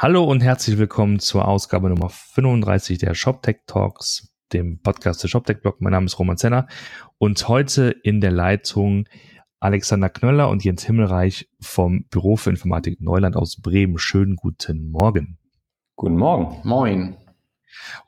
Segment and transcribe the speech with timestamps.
[0.00, 5.60] Hallo und herzlich willkommen zur Ausgabe Nummer 35 der ShopTech Talks, dem Podcast des ShopTech
[5.60, 5.80] Blog.
[5.80, 6.68] Mein Name ist Roman Zenner
[7.18, 9.08] und heute in der Leitung
[9.58, 13.98] Alexander Knöller und Jens Himmelreich vom Büro für Informatik Neuland aus Bremen.
[13.98, 15.36] Schönen guten Morgen.
[15.96, 16.60] Guten Morgen.
[16.62, 17.16] Moin.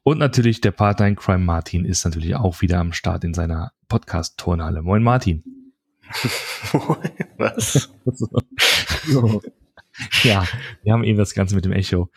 [0.04, 3.72] Und natürlich der Partner in Crime Martin ist natürlich auch wieder am Start in seiner
[3.88, 4.82] Podcast-Turnhalle.
[4.82, 5.42] Moin Martin.
[7.36, 7.90] Was?
[10.22, 10.46] Ja,
[10.82, 12.10] wir haben eben das Ganze mit dem Echo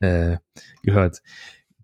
[0.00, 0.36] äh,
[0.82, 1.22] gehört.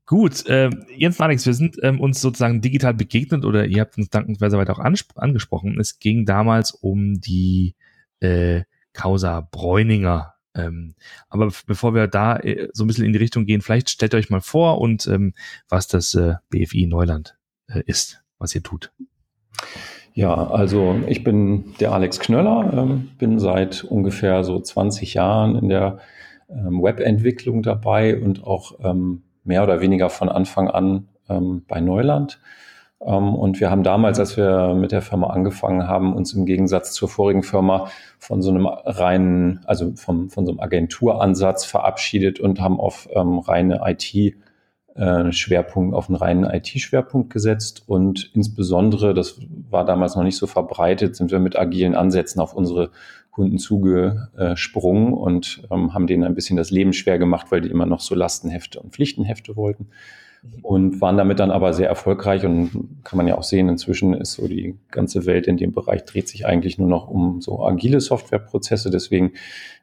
[0.07, 4.09] Gut, äh, Jens Alex, wir sind ähm, uns sozusagen digital begegnet oder ihr habt uns
[4.09, 5.81] dankenswerterweise auch angesprochen.
[5.81, 7.75] Es ging damals um die
[8.21, 8.63] äh,
[8.93, 10.35] Causa Bräuninger.
[10.55, 10.95] Ähm,
[11.29, 14.31] aber bevor wir da äh, so ein bisschen in die Richtung gehen, vielleicht stellt euch
[14.31, 15.35] mal vor und ähm,
[15.69, 17.37] was das äh, BFI Neuland
[17.67, 18.93] äh, ist, was ihr tut.
[20.17, 25.69] Ja, also ich bin der Alex Knöller, ähm, bin seit ungefähr so 20 Jahren in
[25.69, 25.99] der
[26.49, 32.41] ähm, Webentwicklung dabei und auch ähm, mehr oder weniger von Anfang an ähm, bei Neuland.
[33.03, 36.95] Ähm, und wir haben damals, als wir mit der Firma angefangen haben, uns im Gegensatz
[36.95, 42.59] zur vorigen Firma von so einem reinen, also vom, von so einem Agenturansatz verabschiedet und
[42.59, 44.35] haben auf ähm, reine IT
[44.97, 50.47] äh, Schwerpunkt auf einen reinen IT-Schwerpunkt gesetzt und insbesondere, das war damals noch nicht so
[50.47, 52.91] verbreitet, sind wir mit agilen Ansätzen auf unsere
[53.31, 57.85] Kunden zugesprungen und ähm, haben denen ein bisschen das Leben schwer gemacht, weil die immer
[57.85, 59.89] noch so Lastenhefte und Pflichtenhefte wollten
[60.63, 64.33] und waren damit dann aber sehr erfolgreich und kann man ja auch sehen, inzwischen ist
[64.33, 68.01] so die ganze Welt in dem Bereich dreht sich eigentlich nur noch um so agile
[68.01, 68.91] Softwareprozesse.
[68.91, 69.33] Deswegen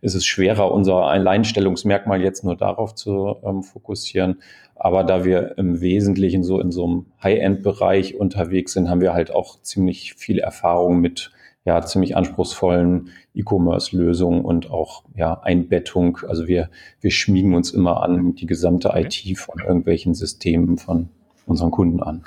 [0.02, 4.42] ist es schwerer, unser Alleinstellungsmerkmal jetzt nur darauf zu ähm, fokussieren.
[4.84, 9.32] Aber da wir im Wesentlichen so in so einem High-End-Bereich unterwegs sind, haben wir halt
[9.32, 11.32] auch ziemlich viel Erfahrung mit
[11.64, 16.20] ja, ziemlich anspruchsvollen E-Commerce-Lösungen und auch ja, Einbettung.
[16.28, 21.08] Also wir, wir schmiegen uns immer an die gesamte IT von irgendwelchen Systemen von
[21.46, 22.26] unseren Kunden an.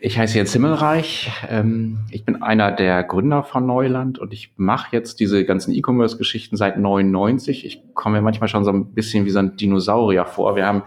[0.00, 1.32] Ich heiße Jens Himmelreich.
[1.50, 6.56] Ähm, ich bin einer der Gründer von Neuland und ich mache jetzt diese ganzen E-Commerce-Geschichten
[6.56, 7.66] seit 99.
[7.66, 10.54] Ich komme mir manchmal schon so ein bisschen wie so ein Dinosaurier vor.
[10.54, 10.84] Wir haben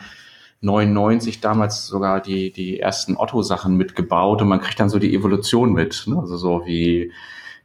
[0.61, 5.73] 99 damals sogar die, die ersten Otto-Sachen mitgebaut und man kriegt dann so die Evolution
[5.73, 6.05] mit.
[6.07, 6.17] Ne?
[6.17, 7.11] Also so wie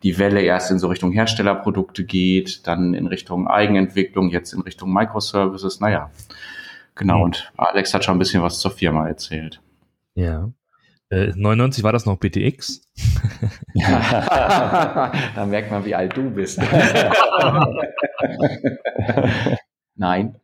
[0.03, 4.93] die Welle erst in so Richtung Herstellerprodukte geht, dann in Richtung Eigenentwicklung, jetzt in Richtung
[4.93, 5.81] Microservices.
[5.81, 6.11] Naja,
[6.95, 7.19] genau.
[7.19, 7.23] Mhm.
[7.25, 9.61] Und Alex hat schon ein bisschen was zur Firma erzählt.
[10.15, 10.51] Ja.
[11.11, 12.83] Äh, 99 war das noch BTX?
[13.75, 16.61] Da merkt man, wie alt du bist.
[19.97, 20.41] Nein.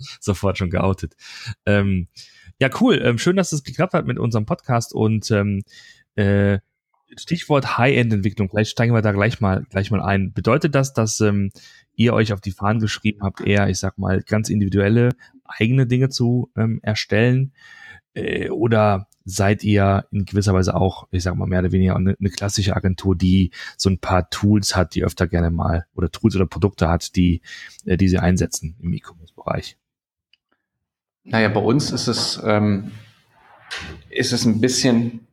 [0.20, 1.14] Sofort schon geoutet.
[1.66, 2.08] Ähm,
[2.60, 3.00] ja, cool.
[3.02, 5.62] Ähm, schön, dass es geklappt hat mit unserem Podcast und ähm,
[6.16, 6.58] äh,
[7.16, 8.50] Stichwort High-End-Entwicklung.
[8.50, 10.32] Vielleicht steigen wir da gleich mal gleich mal ein.
[10.32, 11.50] Bedeutet das, dass ähm,
[11.94, 15.10] ihr euch auf die Fahnen geschrieben habt, eher, ich sag mal, ganz individuelle
[15.44, 17.52] eigene Dinge zu ähm, erstellen?
[18.14, 22.16] Äh, oder seid ihr in gewisser Weise auch, ich sag mal, mehr oder weniger eine,
[22.18, 26.36] eine, klassische Agentur, die so ein paar Tools hat, die öfter gerne mal oder Tools
[26.36, 27.42] oder Produkte hat, die,
[27.84, 29.76] äh, die sie einsetzen im E-Commerce-Bereich?
[31.24, 32.92] Naja, bei uns ist es, ähm,
[34.08, 35.26] ist es ein bisschen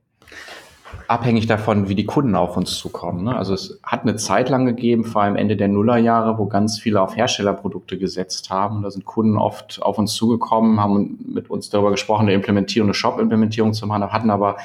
[1.08, 3.24] abhängig davon, wie die Kunden auf uns zukommen.
[3.24, 3.36] Ne?
[3.36, 7.02] Also es hat eine Zeit lang gegeben, vor allem Ende der Nullerjahre, wo ganz viele
[7.02, 8.84] auf Herstellerprodukte gesetzt haben.
[8.84, 12.94] Da sind Kunden oft auf uns zugekommen, haben mit uns darüber gesprochen, eine Implementierung, eine
[12.94, 14.58] Shop-Implementierung zu machen, hatten aber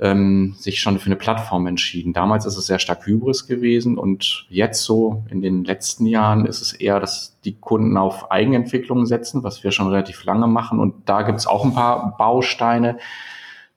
[0.00, 2.12] ähm, sich schon für eine Plattform entschieden.
[2.12, 6.62] Damals ist es sehr stark Hybris gewesen und jetzt so in den letzten Jahren ist
[6.62, 10.80] es eher, dass die Kunden auf Eigenentwicklung setzen, was wir schon relativ lange machen.
[10.80, 12.98] Und da gibt es auch ein paar Bausteine,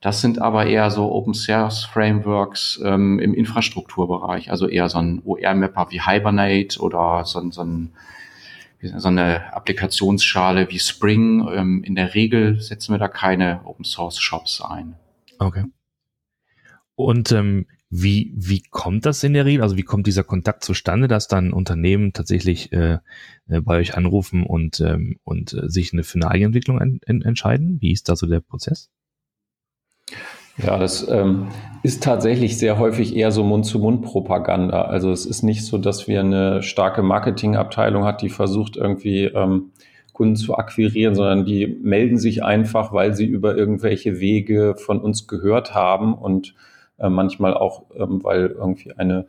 [0.04, 5.22] das sind aber eher so Open Source Frameworks ähm, im Infrastrukturbereich, also eher so ein
[5.24, 7.94] OR-Mapper wie Hibernate oder so, so, ein,
[8.82, 11.48] so eine Applikationsschale wie Spring.
[11.50, 14.96] Ähm, in der Regel setzen wir da keine Open Source Shops ein.
[15.38, 15.64] Okay.
[16.96, 19.62] Und ähm, wie, wie kommt das in der Regel?
[19.62, 22.98] Also wie kommt dieser Kontakt zustande, dass dann Unternehmen tatsächlich äh,
[23.48, 27.22] äh bei euch anrufen und, ähm, und äh, sich eine, für eine Eigenentwicklung en, en,
[27.22, 27.78] entscheiden?
[27.80, 28.90] Wie ist da so der Prozess?
[30.56, 31.48] Ja, das ähm,
[31.82, 34.82] ist tatsächlich sehr häufig eher so Mund-zu-Mund-Propaganda.
[34.82, 39.72] Also es ist nicht so, dass wir eine starke Marketingabteilung hat, die versucht irgendwie ähm,
[40.12, 45.26] Kunden zu akquirieren, sondern die melden sich einfach, weil sie über irgendwelche Wege von uns
[45.26, 46.54] gehört haben und
[46.98, 49.26] äh, manchmal auch, ähm, weil irgendwie eine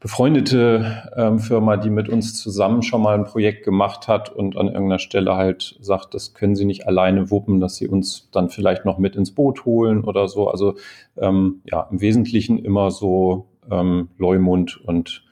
[0.00, 4.68] befreundete ähm, Firma, die mit uns zusammen schon mal ein Projekt gemacht hat und an
[4.68, 8.86] irgendeiner Stelle halt sagt, das können sie nicht alleine wuppen, dass sie uns dann vielleicht
[8.86, 10.48] noch mit ins Boot holen oder so.
[10.48, 10.74] Also
[11.18, 15.22] ähm, ja, im Wesentlichen immer so ähm, Leumund und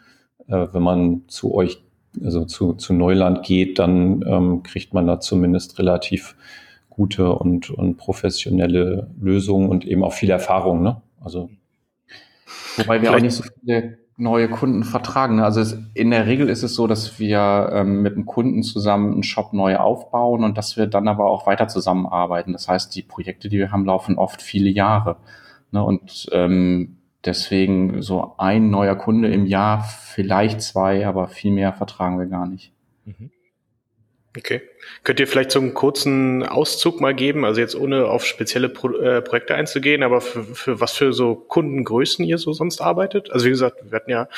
[0.49, 1.83] äh, wenn man zu euch
[2.23, 6.37] also zu, zu Neuland geht, dann ähm, kriegt man da zumindest relativ
[6.91, 10.83] gute und, und professionelle Lösungen und eben auch viel Erfahrung.
[10.83, 11.01] Ne?
[11.21, 11.51] Also
[12.77, 15.37] Wobei wir auch nicht so viele neue Kunden vertragen.
[15.37, 15.45] Ne?
[15.45, 19.13] Also es, in der Regel ist es so, dass wir ähm, mit einem Kunden zusammen
[19.13, 22.53] einen Shop neu aufbauen und dass wir dann aber auch weiter zusammenarbeiten.
[22.53, 25.17] Das heißt, die Projekte, die wir haben, laufen oft viele Jahre.
[25.71, 25.83] Ne?
[25.83, 32.19] Und ähm, deswegen so ein neuer Kunde im Jahr, vielleicht zwei, aber viel mehr vertragen
[32.19, 32.73] wir gar nicht.
[33.05, 33.31] Mhm.
[34.39, 34.63] Okay.
[35.03, 38.91] Könnt ihr vielleicht so einen kurzen Auszug mal geben, also jetzt ohne auf spezielle Pro
[38.91, 43.31] äh, Projekte einzugehen, aber für, für was für so Kundengrößen ihr so sonst arbeitet?
[43.33, 44.29] Also wie gesagt, wir hatten ja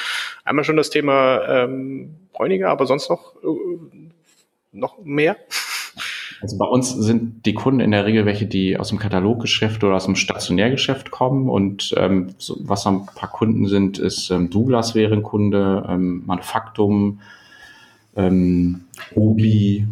[0.45, 4.09] einmal schon das Thema ähm, Bräuniger, aber sonst noch, äh,
[4.73, 5.37] noch mehr?
[6.41, 9.97] Also bei uns sind die Kunden in der Regel welche, die aus dem Kataloggeschäft oder
[9.97, 11.51] aus dem Stationärgeschäft kommen.
[11.51, 16.23] Und ähm, so, was ein paar Kunden sind, ist ähm, Douglas wäre ein Kunde, ähm,
[16.25, 17.21] Manufaktum,
[18.17, 19.87] ähm, Obi,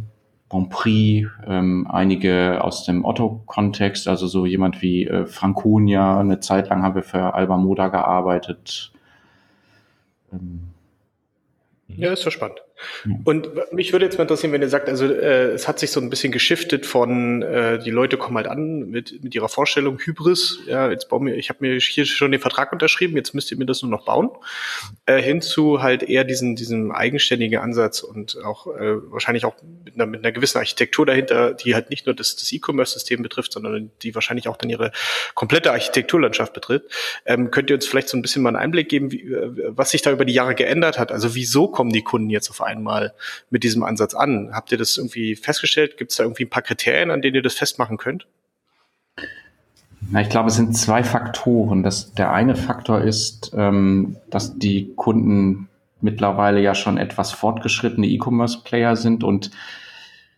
[0.48, 6.20] Grand Prix, ähm, einige aus dem Otto-Kontext, also so jemand wie äh, Franconia.
[6.20, 8.92] Eine Zeit lang haben wir für Alba Moda gearbeitet.
[10.32, 10.68] Ähm,
[11.88, 12.60] ja, ist spannend.
[13.24, 16.00] Und mich würde jetzt mal interessieren, wenn ihr sagt, also äh, es hat sich so
[16.00, 20.60] ein bisschen geschiftet von, äh, die Leute kommen halt an mit, mit ihrer Vorstellung Hybris,
[20.66, 23.58] ja, jetzt bauen wir, ich habe mir hier schon den Vertrag unterschrieben, jetzt müsst ihr
[23.58, 24.30] mir das nur noch bauen,
[25.06, 30.06] äh, hinzu halt eher diesen, diesen eigenständigen Ansatz und auch äh, wahrscheinlich auch mit einer,
[30.06, 34.14] mit einer gewissen Architektur dahinter, die halt nicht nur das, das E-Commerce-System betrifft, sondern die
[34.14, 34.92] wahrscheinlich auch dann ihre
[35.34, 36.86] komplette Architekturlandschaft betrifft.
[37.26, 39.90] Ähm, könnt ihr uns vielleicht so ein bisschen mal einen Einblick geben, wie, äh, was
[39.90, 41.12] sich da über die Jahre geändert hat?
[41.12, 43.14] Also wieso kommen die Kunden jetzt auf einmal
[43.50, 44.50] mit diesem Ansatz an?
[44.52, 45.96] Habt ihr das irgendwie festgestellt?
[45.96, 48.26] Gibt es da irgendwie ein paar Kriterien, an denen ihr das festmachen könnt?
[50.10, 51.82] Na, ich glaube, es sind zwei Faktoren.
[51.82, 55.68] Das, der eine Faktor ist, ähm, dass die Kunden
[56.00, 59.50] mittlerweile ja schon etwas fortgeschrittene E-Commerce-Player sind und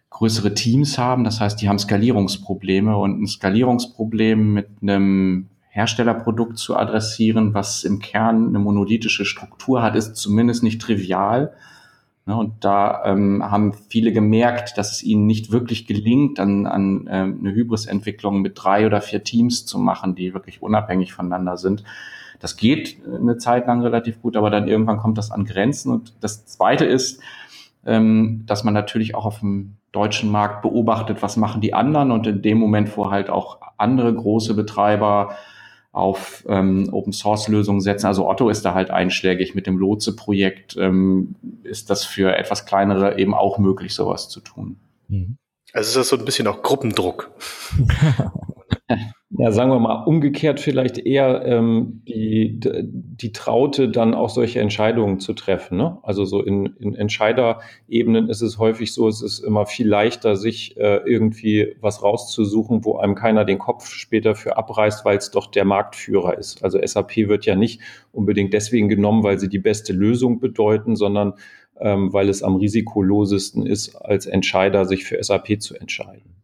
[0.09, 1.25] größere Teams haben.
[1.25, 8.00] Das heißt, die haben Skalierungsprobleme und ein Skalierungsproblem mit einem Herstellerprodukt zu adressieren, was im
[8.00, 11.53] Kern eine monolithische Struktur hat, ist zumindest nicht trivial.
[12.26, 17.06] Ne, und da ähm, haben viele gemerkt, dass es ihnen nicht wirklich gelingt, an, an
[17.06, 21.82] äh, eine Hybris-Entwicklung mit drei oder vier Teams zu machen, die wirklich unabhängig voneinander sind.
[22.38, 25.93] Das geht eine Zeit lang relativ gut, aber dann irgendwann kommt das an Grenzen.
[25.93, 27.20] Und das Zweite ist,
[27.87, 32.26] ähm, dass man natürlich auch auf dem deutschen Markt beobachtet, was machen die anderen und
[32.26, 35.34] in dem Moment, wo halt auch andere große Betreiber
[35.92, 38.06] auf ähm, Open Source Lösungen setzen.
[38.06, 41.34] Also Otto ist da halt einschlägig mit dem Lotse-Projekt, ähm,
[41.64, 44.78] ist das für etwas kleinere eben auch möglich, sowas zu tun.
[45.08, 45.37] Mhm.
[45.72, 47.32] Also ist das so ein bisschen auch Gruppendruck.
[49.32, 55.21] Ja, sagen wir mal, umgekehrt vielleicht eher ähm, die, die Traute, dann auch solche Entscheidungen
[55.21, 55.79] zu treffen.
[55.79, 55.99] Ne?
[56.03, 60.77] Also so in, in Entscheiderebenen ist es häufig so, es ist immer viel leichter, sich
[60.79, 65.47] äh, irgendwie was rauszusuchen, wo einem keiner den Kopf später für abreißt, weil es doch
[65.47, 66.65] der Marktführer ist.
[66.65, 67.81] Also SAP wird ja nicht
[68.11, 71.35] unbedingt deswegen genommen, weil sie die beste Lösung bedeuten, sondern
[71.79, 76.35] ähm, weil es am risikolosesten ist, als Entscheider sich für SAP zu entscheiden.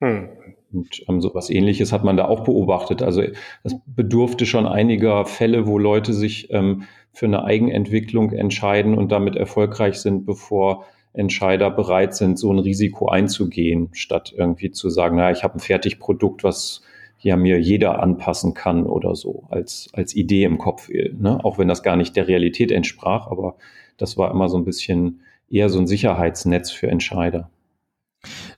[0.00, 0.28] Hm.
[0.76, 3.02] Und ähm, so was ähnliches hat man da auch beobachtet.
[3.02, 3.22] Also
[3.62, 9.36] es bedurfte schon einiger Fälle, wo Leute sich ähm, für eine Eigenentwicklung entscheiden und damit
[9.36, 10.84] erfolgreich sind, bevor
[11.14, 15.60] Entscheider bereit sind, so ein Risiko einzugehen, statt irgendwie zu sagen, na, ich habe ein
[15.60, 16.82] Fertigprodukt, was
[17.18, 21.42] ja mir jeder anpassen kann oder so, als, als Idee im Kopf, ne?
[21.42, 23.56] auch wenn das gar nicht der Realität entsprach, aber
[23.96, 27.50] das war immer so ein bisschen eher so ein Sicherheitsnetz für Entscheider.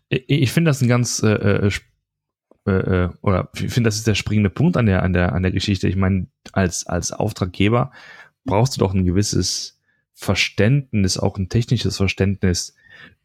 [0.09, 1.71] Ich finde das ein ganz äh,
[2.69, 5.43] äh äh, oder ich finde, das ist der springende Punkt an der, an der, an
[5.43, 5.89] der Geschichte.
[5.89, 7.93] Ich meine, als, als Auftraggeber
[8.45, 9.81] brauchst du doch ein gewisses
[10.15, 12.75] Verständnis, auch ein technisches Verständnis,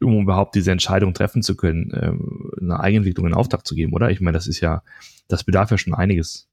[0.02, 4.12] um überhaupt diese Entscheidung treffen zu können, äh, eine Eigenentwicklung in Auftrag zu geben, oder?
[4.12, 4.84] Ich meine, das ist ja,
[5.28, 6.48] das bedarf ja schon einiges.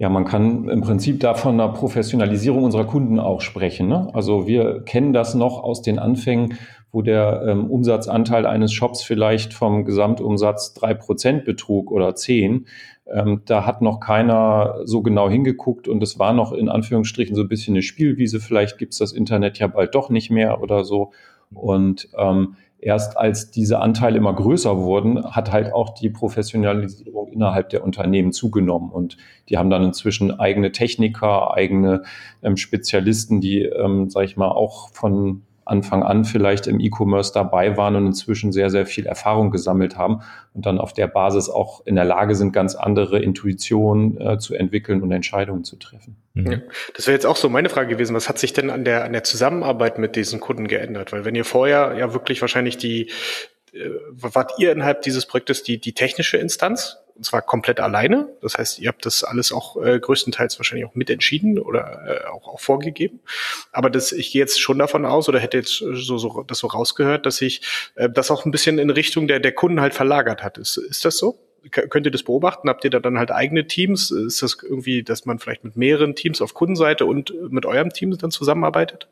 [0.00, 3.88] Ja, man kann im Prinzip da von einer Professionalisierung unserer Kunden auch sprechen.
[3.88, 4.08] Ne?
[4.14, 6.54] Also wir kennen das noch aus den Anfängen,
[6.92, 12.66] wo der ähm, Umsatzanteil eines Shops vielleicht vom Gesamtumsatz drei Prozent betrug oder zehn.
[13.06, 17.42] Ähm, da hat noch keiner so genau hingeguckt und es war noch in Anführungsstrichen so
[17.42, 18.40] ein bisschen eine Spielwiese.
[18.40, 21.12] Vielleicht gibt's das Internet ja bald doch nicht mehr oder so.
[21.52, 27.70] Und ähm, erst als diese Anteile immer größer wurden, hat halt auch die Professionalisierung innerhalb
[27.70, 28.90] der Unternehmen zugenommen.
[28.90, 29.16] Und
[29.48, 32.02] die haben dann inzwischen eigene Techniker, eigene
[32.42, 37.76] ähm, Spezialisten, die, ähm, sage ich mal, auch von Anfang an vielleicht im E-Commerce dabei
[37.76, 40.22] waren und inzwischen sehr, sehr viel Erfahrung gesammelt haben
[40.54, 44.54] und dann auf der Basis auch in der Lage sind, ganz andere Intuitionen äh, zu
[44.54, 46.16] entwickeln und Entscheidungen zu treffen.
[46.34, 46.52] Mhm.
[46.52, 46.58] Ja,
[46.94, 48.14] das wäre jetzt auch so meine Frage gewesen.
[48.14, 51.12] Was hat sich denn an der, an der Zusammenarbeit mit diesen Kunden geändert?
[51.12, 53.10] Weil wenn ihr vorher ja wirklich wahrscheinlich die,
[53.72, 56.98] äh, wart ihr innerhalb dieses Projektes die, die technische Instanz?
[57.18, 58.28] Und zwar komplett alleine.
[58.40, 62.46] Das heißt, ihr habt das alles auch äh, größtenteils wahrscheinlich auch mitentschieden oder äh, auch,
[62.46, 63.20] auch vorgegeben.
[63.72, 66.68] Aber das, ich gehe jetzt schon davon aus oder hätte jetzt so, so das so
[66.68, 67.60] rausgehört, dass sich
[67.96, 70.58] äh, das auch ein bisschen in Richtung der, der Kunden halt verlagert hat.
[70.58, 71.38] Ist, ist das so?
[71.70, 72.68] könnt ihr das beobachten?
[72.68, 74.10] Habt ihr da dann halt eigene Teams?
[74.12, 78.16] Ist das irgendwie, dass man vielleicht mit mehreren Teams auf Kundenseite und mit eurem Team
[78.16, 79.08] dann zusammenarbeitet?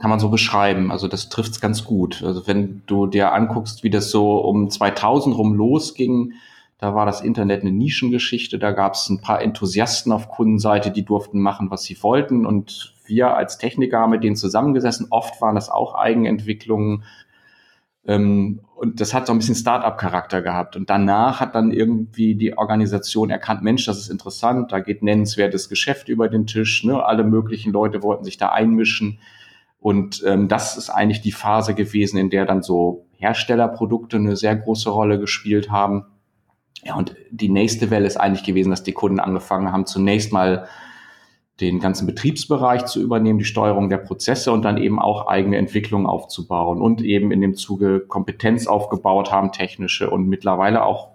[0.00, 0.90] Kann man so beschreiben.
[0.90, 2.22] Also das trifft es ganz gut.
[2.22, 6.34] Also wenn du dir anguckst, wie das so um 2000 rum losging,
[6.80, 8.58] da war das Internet eine Nischengeschichte.
[8.58, 12.46] Da gab es ein paar Enthusiasten auf Kundenseite, die durften machen, was sie wollten.
[12.46, 15.08] Und wir als Techniker haben mit denen zusammengesessen.
[15.10, 17.04] Oft waren das auch Eigenentwicklungen.
[18.06, 20.74] Ähm, und das hat so ein bisschen Start-up-Charakter gehabt.
[20.74, 25.68] Und danach hat dann irgendwie die Organisation erkannt, Mensch, das ist interessant, da geht nennenswertes
[25.68, 26.82] Geschäft über den Tisch.
[26.82, 27.04] Ne?
[27.04, 29.18] Alle möglichen Leute wollten sich da einmischen.
[29.80, 34.56] Und ähm, das ist eigentlich die Phase gewesen, in der dann so Herstellerprodukte eine sehr
[34.56, 36.06] große Rolle gespielt haben.
[36.82, 40.66] Ja, und die nächste Welle ist eigentlich gewesen, dass die Kunden angefangen haben, zunächst mal
[41.60, 46.06] den ganzen Betriebsbereich zu übernehmen, die Steuerung der Prozesse und dann eben auch eigene Entwicklungen
[46.06, 51.10] aufzubauen und eben in dem Zuge Kompetenz aufgebaut haben, technische und mittlerweile auch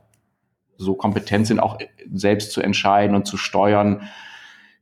[0.77, 1.79] so kompetent sind, auch
[2.13, 4.03] selbst zu entscheiden und zu steuern,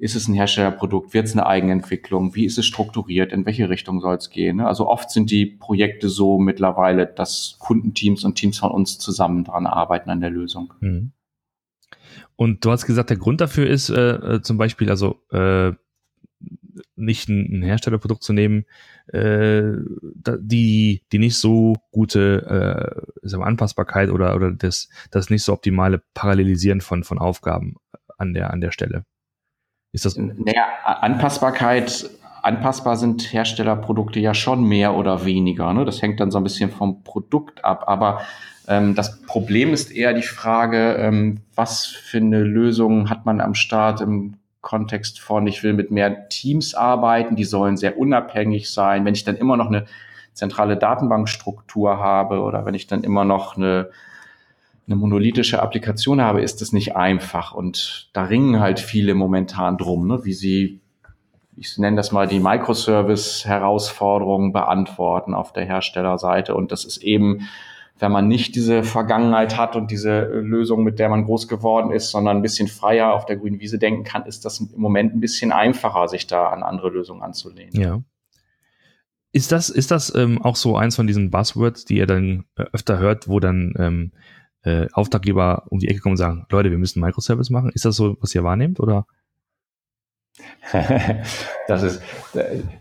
[0.04, 1.14] ist es ein Herstellerprodukt?
[1.14, 2.36] Wird es eine Eigenentwicklung?
[2.36, 3.32] Wie ist es strukturiert?
[3.32, 4.60] In welche Richtung soll es gehen?
[4.60, 9.66] Also oft sind die Projekte so mittlerweile, dass Kundenteams und Teams von uns zusammen dran
[9.66, 10.74] arbeiten an der Lösung.
[10.82, 11.14] Mhm.
[12.36, 15.72] Und du hast gesagt, der Grund dafür ist äh, äh zum Beispiel, also äh,
[16.98, 18.66] nicht ein, ein Herstellerprodukt zu nehmen,
[19.08, 19.72] äh,
[20.38, 26.82] die, die nicht so gute äh, Anpassbarkeit oder, oder das, das nicht so optimale Parallelisieren
[26.82, 27.76] von, von Aufgaben
[28.18, 29.06] an der, an der Stelle.
[29.94, 30.18] Ist das?
[30.18, 32.10] Naja, Anpassbarkeit,
[32.42, 35.72] anpassbar sind Herstellerprodukte ja schon mehr oder weniger.
[35.72, 35.86] Ne?
[35.86, 37.84] Das hängt dann so ein bisschen vom Produkt ab.
[37.88, 38.22] Aber
[38.68, 43.54] ähm, das Problem ist eher die Frage, ähm, was für eine Lösung hat man am
[43.54, 49.06] Start im Kontext von, ich will mit mehr Teams arbeiten, die sollen sehr unabhängig sein.
[49.06, 49.86] Wenn ich dann immer noch eine
[50.34, 53.90] zentrale Datenbankstruktur habe oder wenn ich dann immer noch eine
[54.86, 57.54] eine monolithische Applikation habe, ist das nicht einfach.
[57.54, 60.26] Und da ringen halt viele momentan drum, ne?
[60.26, 60.82] wie sie,
[61.56, 66.54] ich nenne das mal die Microservice-Herausforderungen beantworten auf der Herstellerseite.
[66.56, 67.48] Und das ist eben,
[68.00, 72.12] wenn man nicht diese Vergangenheit hat und diese Lösung, mit der man groß geworden ist,
[72.12, 75.22] sondern ein bisschen freier auf der grünen Wiese denken kann, ist das im Moment ein
[75.22, 77.80] bisschen einfacher, sich da an andere Lösungen anzulehnen.
[77.80, 78.02] Ja.
[79.32, 82.66] Ist das, ist das ähm, auch so eins von diesen Buzzwords, die ihr dann äh,
[82.74, 84.12] öfter hört, wo dann ähm,
[84.64, 87.72] äh, Auftraggeber um die Ecke kommen und sagen, Leute, wir müssen Microservice machen.
[87.74, 89.06] Ist das so, was ihr wahrnehmt oder?
[91.68, 92.02] das ist,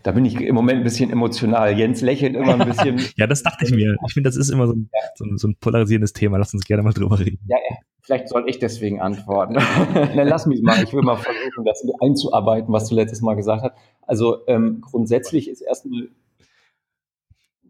[0.01, 1.77] da bin ich im Moment ein bisschen emotional.
[1.77, 2.99] Jens lächelt immer ein bisschen.
[3.15, 3.95] ja, das dachte ich mir.
[4.07, 6.37] Ich finde, das ist immer so ein, so, ein, so ein, polarisierendes Thema.
[6.37, 7.39] Lass uns gerne mal drüber reden.
[7.47, 7.57] Ja,
[8.01, 9.53] vielleicht soll ich deswegen antworten.
[9.93, 10.81] Dann lass mich mal.
[10.83, 13.73] Ich will mal versuchen, das einzuarbeiten, was du letztes Mal gesagt hast.
[14.01, 16.07] Also ähm, grundsätzlich ist erstmal.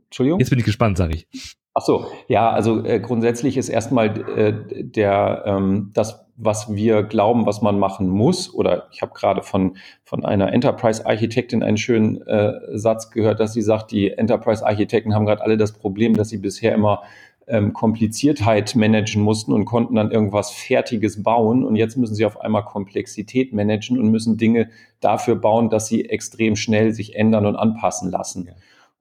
[0.05, 0.39] Entschuldigung?
[0.39, 1.58] Jetzt bin ich gespannt, sage ich.
[1.75, 4.53] Ach so, ja, also äh, grundsätzlich ist erstmal äh,
[4.84, 8.53] der ähm, das, was wir glauben, was man machen muss.
[8.53, 13.63] Oder ich habe gerade von von einer Enterprise-Architektin einen schönen äh, Satz gehört, dass sie
[13.63, 17.01] sagt, die Enterprise-Architekten haben gerade alle das Problem, dass sie bisher immer
[17.48, 21.65] ähm, Kompliziertheit managen mussten und konnten dann irgendwas Fertiges bauen.
[21.65, 26.06] Und jetzt müssen sie auf einmal Komplexität managen und müssen Dinge dafür bauen, dass sie
[26.08, 28.46] extrem schnell sich ändern und anpassen lassen.
[28.46, 28.53] Ja.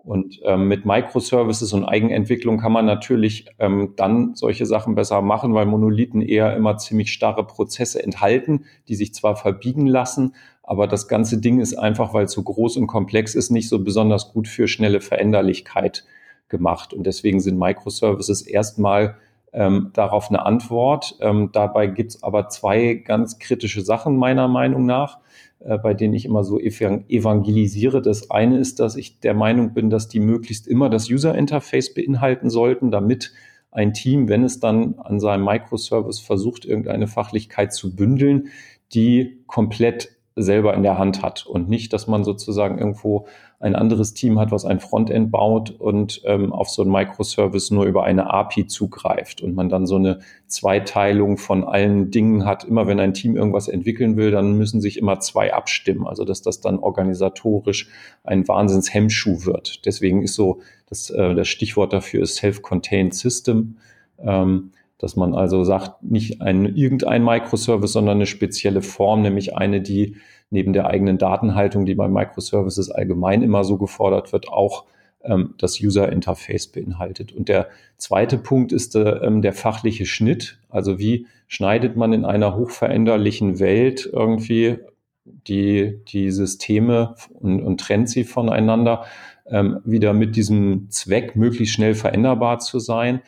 [0.04, 5.54] Und ähm, mit Microservices und Eigenentwicklung kann man natürlich ähm, dann solche Sachen besser machen,
[5.54, 11.09] weil Monolithen eher immer ziemlich starre Prozesse enthalten, die sich zwar verbiegen lassen, aber das
[11.09, 14.49] ganze Ding ist einfach, weil es so groß und komplex ist, nicht so besonders gut
[14.49, 16.04] für schnelle Veränderlichkeit
[16.49, 16.94] gemacht.
[16.94, 19.16] Und deswegen sind Microservices erstmal
[19.52, 21.16] ähm, darauf eine Antwort.
[21.21, 25.18] Ähm, dabei gibt's aber zwei ganz kritische Sachen meiner Meinung nach.
[25.64, 28.02] Äh, bei denen ich immer so evangelisiere.
[28.02, 31.95] Das eine ist, dass ich der Meinung bin, dass die möglichst immer das User Interface
[31.95, 33.33] beinhalten sollten, damit
[33.71, 38.49] ein Team, wenn es dann an seinem Microservice versucht, irgendeine Fachlichkeit zu bündeln,
[38.92, 43.26] die komplett selber in der Hand hat und nicht, dass man sozusagen irgendwo
[43.62, 47.85] ein anderes Team hat, was ein Frontend baut und ähm, auf so einen Microservice nur
[47.85, 52.64] über eine API zugreift und man dann so eine Zweiteilung von allen Dingen hat.
[52.64, 56.09] Immer wenn ein Team irgendwas entwickeln will, dann müssen sich immer zwei abstimmen.
[56.09, 57.88] Also dass das dann organisatorisch
[58.25, 59.87] ein Wahnsinnshemmschuh wird.
[59.87, 63.76] Deswegen ist so, das, äh, das Stichwort dafür ist Self-Contained System.
[64.19, 69.81] Ähm, dass man also sagt, nicht ein, irgendein Microservice, sondern eine spezielle Form, nämlich eine,
[69.81, 70.16] die
[70.52, 74.85] neben der eigenen Datenhaltung, die bei Microservices allgemein immer so gefordert wird, auch
[75.25, 77.32] ähm, das User Interface beinhaltet.
[77.32, 80.59] Und der zweite Punkt ist äh, ähm, der fachliche Schnitt.
[80.68, 84.78] Also wie schneidet man in einer hochveränderlichen Welt irgendwie
[85.25, 89.04] die, die Systeme und, und trennt sie voneinander,
[89.47, 93.23] ähm, wieder mit diesem Zweck, möglichst schnell veränderbar zu sein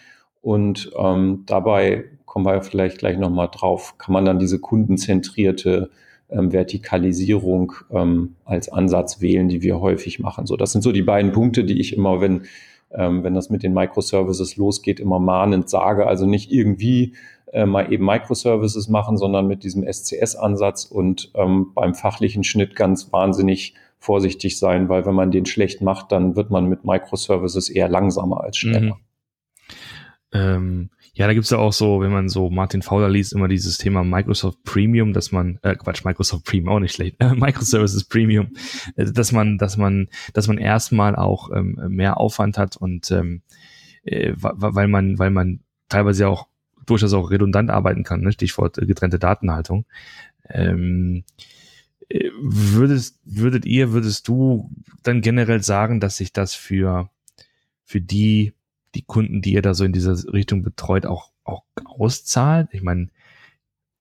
[0.45, 5.90] und ähm, dabei kommen wir vielleicht gleich nochmal drauf, kann man dann diese kundenzentrierte
[6.31, 10.47] ähm, Vertikalisierung ähm, als Ansatz wählen, die wir häufig machen.
[10.47, 12.43] So, das sind so die beiden Punkte, die ich immer, wenn,
[12.93, 16.07] ähm, wenn das mit den Microservices losgeht, immer mahnend sage.
[16.07, 17.14] Also nicht irgendwie
[17.52, 23.12] äh, mal eben Microservices machen, sondern mit diesem SCS-Ansatz und ähm, beim fachlichen Schnitt ganz
[23.12, 27.88] wahnsinnig vorsichtig sein, weil wenn man den schlecht macht, dann wird man mit Microservices eher
[27.88, 28.97] langsamer als schneller.
[28.97, 29.00] Mhm.
[30.33, 33.78] Ähm, ja, da gibt's ja auch so, wenn man so Martin Fowler liest, immer dieses
[33.78, 38.49] Thema Microsoft Premium, dass man, äh, Quatsch, Microsoft Premium auch nicht schlecht, äh, Microservices Premium,
[38.97, 43.42] äh, dass man, dass man, dass man erstmal auch ähm, mehr Aufwand hat und ähm,
[44.02, 46.49] äh, weil man, weil man teilweise auch
[46.85, 48.33] durchaus auch redundant arbeiten kann, ne?
[48.33, 49.87] Stichwort äh, getrennte Datenhaltung.
[50.49, 51.25] Ähm,
[52.09, 54.71] äh, würdest, würdet ihr, würdest du
[55.02, 57.09] dann generell sagen, dass sich das für,
[57.85, 58.52] für die
[58.95, 62.69] die Kunden, die ihr da so in dieser Richtung betreut, auch, auch auszahlt?
[62.73, 63.09] Ich meine,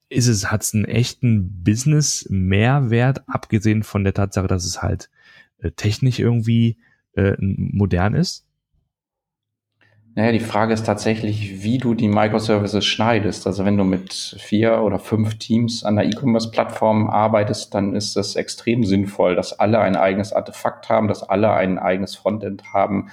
[0.09, 5.09] ist es, hat es einen echten Business-Mehrwert, abgesehen von der Tatsache, dass es halt
[5.59, 6.77] äh, technisch irgendwie
[7.15, 8.45] äh, modern ist?
[10.15, 13.47] Naja, die Frage ist tatsächlich, wie du die Microservices schneidest.
[13.47, 18.35] Also wenn du mit vier oder fünf Teams an der E-Commerce-Plattform arbeitest, dann ist das
[18.35, 23.09] extrem sinnvoll, dass alle ein eigenes Artefakt haben, dass alle ein eigenes Frontend haben,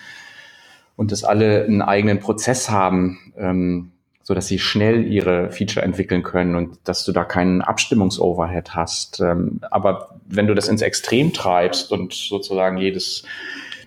[1.01, 3.93] und dass alle einen eigenen Prozess haben, ähm,
[4.23, 9.19] so dass sie schnell ihre Feature entwickeln können und dass du da keinen Abstimmungsoverhead hast.
[9.21, 13.23] Ähm, aber wenn du das ins Extrem treibst und sozusagen jedes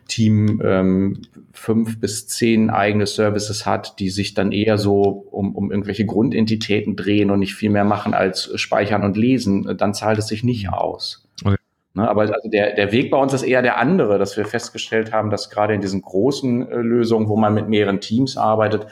[0.08, 5.70] Team ähm, fünf bis zehn eigene Services hat, die sich dann eher so um, um
[5.70, 10.30] irgendwelche Grundentitäten drehen und nicht viel mehr machen als speichern und lesen, dann zahlt es
[10.30, 11.23] sich nicht aus.
[11.96, 15.14] Ne, aber also der, der Weg bei uns ist eher der andere, dass wir festgestellt
[15.14, 18.88] haben, dass gerade in diesen großen äh, Lösungen, wo man mit mehreren Teams arbeitet,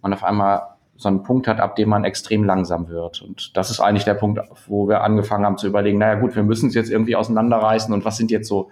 [0.00, 0.62] man auf einmal
[0.96, 3.20] so einen Punkt hat, ab dem man extrem langsam wird.
[3.20, 6.42] Und das ist eigentlich der Punkt, wo wir angefangen haben zu überlegen, naja gut, wir
[6.42, 8.70] müssen es jetzt irgendwie auseinanderreißen und was sind jetzt so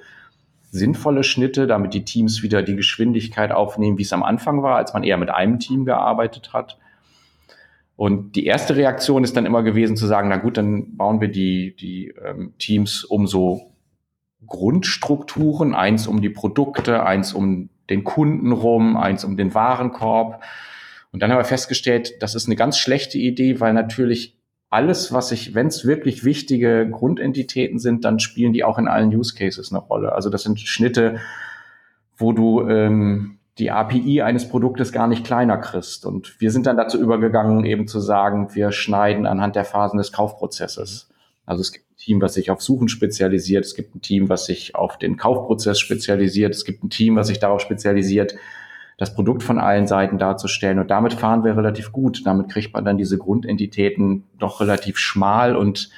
[0.70, 4.94] sinnvolle Schnitte, damit die Teams wieder die Geschwindigkeit aufnehmen, wie es am Anfang war, als
[4.94, 6.78] man eher mit einem Team gearbeitet hat.
[7.96, 11.28] Und die erste Reaktion ist dann immer gewesen zu sagen, na gut, dann bauen wir
[11.28, 13.73] die, die ähm, Teams umso
[14.46, 20.42] Grundstrukturen, eins um die Produkte, eins um den Kunden rum, eins um den Warenkorb.
[21.12, 24.36] Und dann haben wir festgestellt, das ist eine ganz schlechte Idee, weil natürlich
[24.70, 29.14] alles, was ich, wenn es wirklich wichtige Grundentitäten sind, dann spielen die auch in allen
[29.14, 30.12] Use Cases eine Rolle.
[30.12, 31.20] Also das sind Schnitte,
[32.16, 36.04] wo du ähm, die API eines Produktes gar nicht kleiner kriegst.
[36.04, 40.10] Und wir sind dann dazu übergegangen, eben zu sagen, wir schneiden anhand der Phasen des
[40.10, 41.08] Kaufprozesses.
[41.46, 44.46] Also es gibt ein Team, was sich auf Suchen spezialisiert, es gibt ein Team, was
[44.46, 48.34] sich auf den Kaufprozess spezialisiert, es gibt ein Team, was sich darauf spezialisiert,
[48.96, 50.78] das Produkt von allen Seiten darzustellen.
[50.78, 52.22] Und damit fahren wir relativ gut.
[52.24, 55.90] Damit kriegt man dann diese Grundentitäten doch relativ schmal und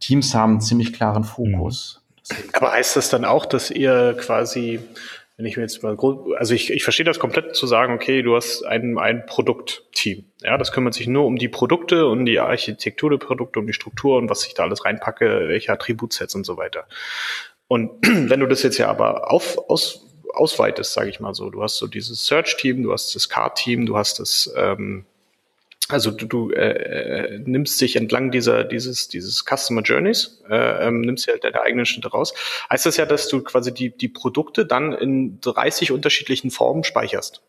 [0.00, 2.02] Teams haben einen ziemlich klaren Fokus.
[2.30, 2.36] Mhm.
[2.52, 4.80] Aber heißt das dann auch, dass ihr quasi
[5.40, 5.96] wenn ich mir jetzt mal,
[6.36, 10.26] also ich, ich verstehe das komplett zu sagen, okay, du hast ein, ein Produktteam.
[10.42, 13.72] Ja, das kümmert sich nur um die Produkte und die Architektur der Produkte, um die
[13.72, 16.86] Struktur und was ich da alles reinpacke, welche Attributsets und so weiter.
[17.68, 21.62] Und wenn du das jetzt ja aber auf, aus, ausweitest, sage ich mal so, du
[21.62, 25.06] hast so dieses Search-Team, du hast das Card-Team, du hast das ähm,
[25.92, 31.26] also du, du äh, nimmst dich entlang dieser dieses dieses Customer Journeys, äh, ähm, nimmst
[31.26, 32.34] ja halt deine eigenen Schnitte raus.
[32.70, 37.42] Heißt das ja, dass du quasi die die Produkte dann in 30 unterschiedlichen Formen speicherst,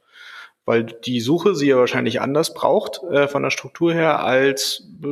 [0.66, 5.08] weil die Suche sie ja wahrscheinlich anders braucht äh, von der Struktur her als äh,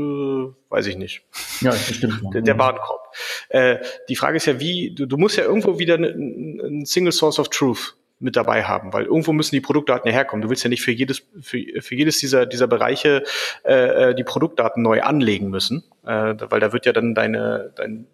[0.70, 1.24] weiß ich nicht.
[1.62, 2.22] Ja, das stimmt.
[2.34, 3.14] Der, der Warenkorb.
[3.50, 7.40] Äh, die Frage ist ja, wie du, du musst ja irgendwo wieder ein Single Source
[7.40, 10.42] of Truth mit dabei haben, weil irgendwo müssen die Produktdaten ja herkommen.
[10.42, 13.24] Du willst ja nicht für jedes für, für jedes dieser dieser Bereiche
[13.64, 18.08] äh, äh die Produktdaten neu anlegen müssen, äh, weil da wird ja dann deine dein,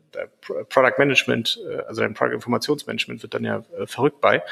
[0.69, 4.43] Product Management, äh, also dein Product Informationsmanagement wird dann ja äh, verrückt bei.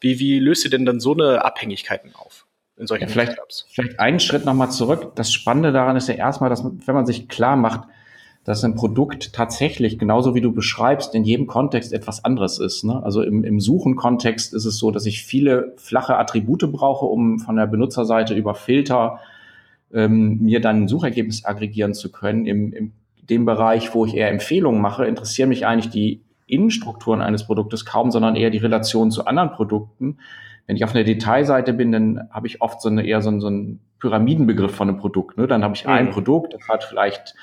[0.00, 2.46] Wie wie löst ihr denn dann so eine Abhängigkeiten auf?
[2.76, 3.36] In solchen ja, vielleicht,
[3.72, 5.12] vielleicht einen Schritt nochmal zurück.
[5.16, 7.88] Das Spannende daran ist ja erstmal, dass wenn man sich klar macht,
[8.48, 12.82] dass ein Produkt tatsächlich, genauso wie du beschreibst, in jedem Kontext etwas anderes ist.
[12.82, 13.02] Ne?
[13.02, 17.56] Also im, im Suchen-Kontext ist es so, dass ich viele flache Attribute brauche, um von
[17.56, 19.18] der Benutzerseite über Filter
[19.92, 22.46] ähm, mir dann ein Suchergebnis aggregieren zu können.
[22.46, 22.92] Im, Im
[23.28, 28.10] dem Bereich, wo ich eher Empfehlungen mache, interessieren mich eigentlich die Innenstrukturen eines Produktes kaum,
[28.10, 30.16] sondern eher die Relation zu anderen Produkten.
[30.66, 33.42] Wenn ich auf einer Detailseite bin, dann habe ich oft so eine eher so, einen,
[33.42, 35.36] so einen Pyramidenbegriff von einem Produkt.
[35.36, 35.46] Ne?
[35.46, 36.10] Dann habe ich ein mhm.
[36.12, 37.34] Produkt, das hat vielleicht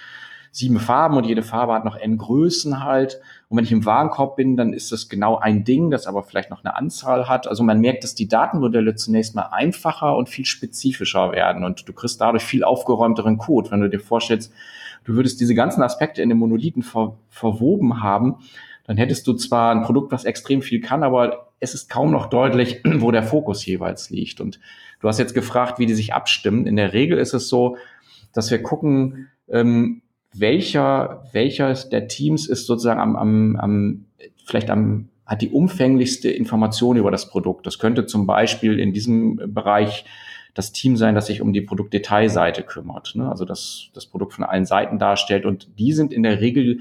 [0.55, 3.19] sieben Farben und jede Farbe hat noch n Größen halt.
[3.49, 6.49] Und wenn ich im Warenkorb bin, dann ist das genau ein Ding, das aber vielleicht
[6.49, 7.45] noch eine Anzahl hat.
[7.45, 11.91] Also man merkt, dass die Datenmodelle zunächst mal einfacher und viel spezifischer werden und du
[11.91, 13.69] kriegst dadurch viel aufgeräumteren Code.
[13.69, 14.53] Wenn du dir vorstellst,
[15.03, 18.37] du würdest diese ganzen Aspekte in den Monolithen ver verwoben haben,
[18.85, 22.27] dann hättest du zwar ein Produkt, was extrem viel kann, aber es ist kaum noch
[22.27, 24.39] deutlich, wo der Fokus jeweils liegt.
[24.39, 24.61] Und
[25.01, 26.65] du hast jetzt gefragt, wie die sich abstimmen.
[26.65, 27.75] In der Regel ist es so,
[28.31, 30.01] dass wir gucken, ähm,
[30.39, 34.05] welcher, welches der Teams ist sozusagen am, am, am
[34.45, 37.65] vielleicht am, hat die umfänglichste Information über das Produkt.
[37.65, 40.05] Das könnte zum Beispiel in diesem Bereich
[40.53, 43.29] das Team sein, das sich um die Produktdetailseite kümmert, ne?
[43.29, 45.45] also das, das Produkt von allen Seiten darstellt.
[45.45, 46.79] Und die sind in der Regel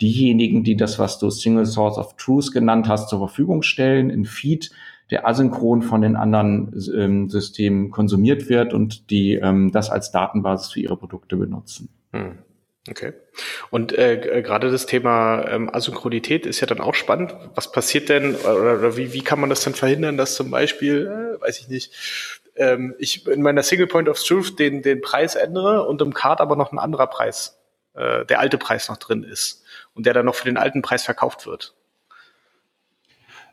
[0.00, 4.24] diejenigen, die das, was du Single Source of Truth genannt hast, zur Verfügung stellen, in
[4.24, 4.70] Feed,
[5.10, 10.72] der asynchron von den anderen ähm, Systemen konsumiert wird und die ähm, das als Datenbasis
[10.72, 11.88] für ihre Produkte benutzen.
[12.12, 12.38] Hm.
[12.88, 13.12] Okay.
[13.70, 17.34] Und äh, gerade das Thema ähm, Asynchronität ist ja dann auch spannend.
[17.54, 21.06] Was passiert denn oder, oder wie, wie kann man das denn verhindern, dass zum Beispiel,
[21.06, 21.92] äh, weiß ich nicht,
[22.56, 26.40] ähm, ich in meiner Single Point of Truth den, den Preis ändere und im Card
[26.40, 27.58] aber noch ein anderer Preis,
[27.94, 31.04] äh, der alte Preis noch drin ist und der dann noch für den alten Preis
[31.04, 31.74] verkauft wird?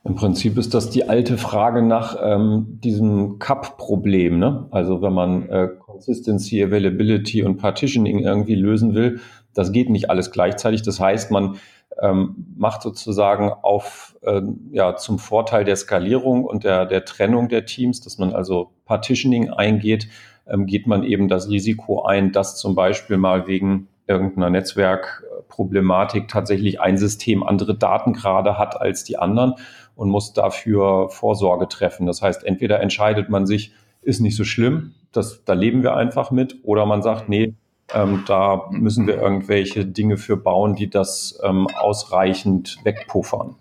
[0.05, 4.37] Im Prinzip ist das die alte Frage nach ähm, diesem Cup-Problem.
[4.37, 4.67] Ne?
[4.69, 9.19] Also wenn man äh, Consistency, Availability und Partitioning irgendwie lösen will,
[9.53, 10.81] das geht nicht alles gleichzeitig.
[10.81, 11.57] Das heißt, man
[12.01, 17.65] ähm, macht sozusagen auf äh, ja zum Vorteil der Skalierung und der, der Trennung der
[17.65, 20.07] Teams, dass man also Partitioning eingeht,
[20.47, 26.81] ähm, geht man eben das Risiko ein, dass zum Beispiel mal wegen irgendeiner Netzwerkproblematik tatsächlich
[26.81, 29.53] ein System andere Datengrade hat als die anderen
[29.95, 32.07] und muss dafür Vorsorge treffen.
[32.07, 36.31] Das heißt, entweder entscheidet man sich, ist nicht so schlimm, das, da leben wir einfach
[36.31, 37.53] mit, oder man sagt, nee,
[37.93, 43.55] ähm, da müssen wir irgendwelche Dinge für bauen, die das ähm, ausreichend wegpuffern.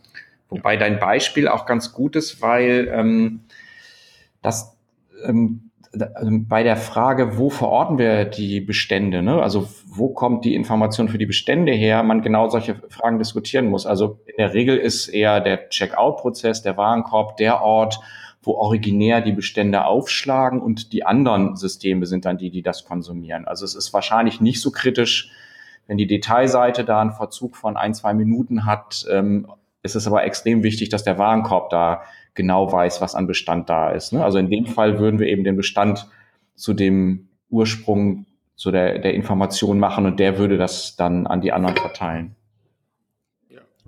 [0.49, 3.41] Wobei dein Beispiel auch ganz gut ist, weil ähm,
[4.43, 4.77] das
[5.25, 5.71] ähm,
[6.15, 9.43] also bei der Frage, wo verorten wir die Bestände, ne?
[9.43, 13.85] also wo kommt die Information für die Bestände her, man genau solche Fragen diskutieren muss.
[13.85, 18.01] Also in der Regel ist eher der Checkout-Prozess, der Warenkorb, der Ort,
[18.42, 23.46] wo originär die Bestände aufschlagen und die anderen Systeme sind dann die, die das konsumieren.
[23.46, 25.31] Also es ist wahrscheinlich nicht so kritisch,
[25.87, 29.07] wenn die Detailseite da einen Verzug von ein, zwei Minuten hat.
[29.11, 29.46] Ähm,
[29.83, 32.02] ist es aber extrem wichtig, dass der Warenkorb da
[32.35, 34.12] genau weiß, was an Bestand da ist.
[34.12, 34.24] Ne?
[34.24, 36.09] Also in dem Fall würden wir eben den Bestand
[36.55, 38.26] zu dem Ursprung,
[38.57, 42.37] zu der, der Information machen und der würde das dann an die anderen verteilen.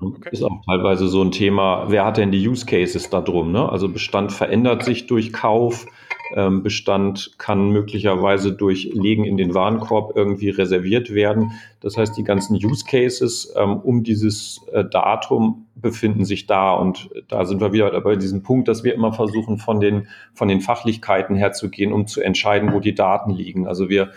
[0.01, 0.31] Okay.
[0.33, 3.53] Ist auch teilweise so ein Thema, wer hat denn die Use Cases da drum?
[3.53, 3.69] Ne?
[3.69, 5.87] Also Bestand verändert sich durch Kauf,
[6.35, 11.53] ähm, Bestand kann möglicherweise durch Legen in den Warenkorb irgendwie reserviert werden.
[11.81, 16.73] Das heißt, die ganzen Use Cases ähm, um dieses äh, Datum befinden sich da.
[16.73, 20.49] Und da sind wir wieder bei diesem Punkt, dass wir immer versuchen, von den, von
[20.49, 23.69] den Fachlichkeiten herzugehen, um zu entscheiden, wo die Daten liegen.
[23.69, 24.11] Also wir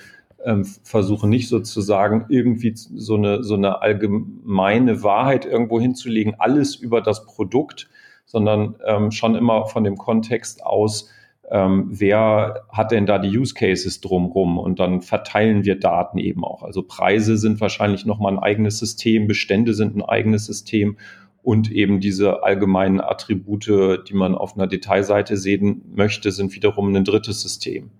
[0.47, 7.01] ähm, versuchen nicht sozusagen irgendwie so eine, so eine allgemeine Wahrheit irgendwo hinzulegen, alles über
[7.01, 7.89] das Produkt,
[8.25, 11.09] sondern ähm, schon immer von dem Kontext aus,
[11.51, 16.45] ähm, wer hat denn da die Use Cases drumrum und dann verteilen wir Daten eben
[16.45, 16.63] auch.
[16.63, 20.97] Also Preise sind wahrscheinlich nochmal ein eigenes System, Bestände sind ein eigenes System
[21.43, 27.05] und eben diese allgemeinen Attribute, die man auf einer Detailseite sehen möchte, sind wiederum ein
[27.05, 27.91] drittes System.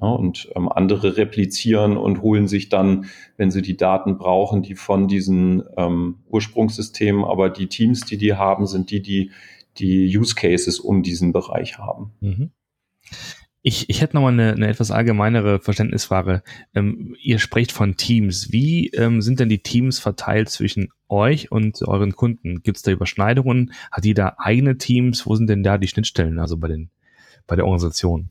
[0.00, 4.74] Ja, und ähm, andere replizieren und holen sich dann, wenn sie die Daten brauchen, die
[4.74, 9.30] von diesen ähm, Ursprungssystemen, aber die Teams, die die haben, sind die, die
[9.78, 12.12] die Use Cases um diesen Bereich haben.
[12.20, 12.50] Mhm.
[13.66, 16.42] Ich, ich hätte nochmal eine, eine etwas allgemeinere Verständnisfrage.
[16.74, 18.52] Ähm, ihr sprecht von Teams.
[18.52, 22.62] Wie ähm, sind denn die Teams verteilt zwischen euch und euren Kunden?
[22.62, 23.72] Gibt es da Überschneidungen?
[23.90, 25.24] Hat jeder eigene Teams?
[25.24, 26.90] Wo sind denn da die Schnittstellen, also bei, den,
[27.46, 28.28] bei der Organisation?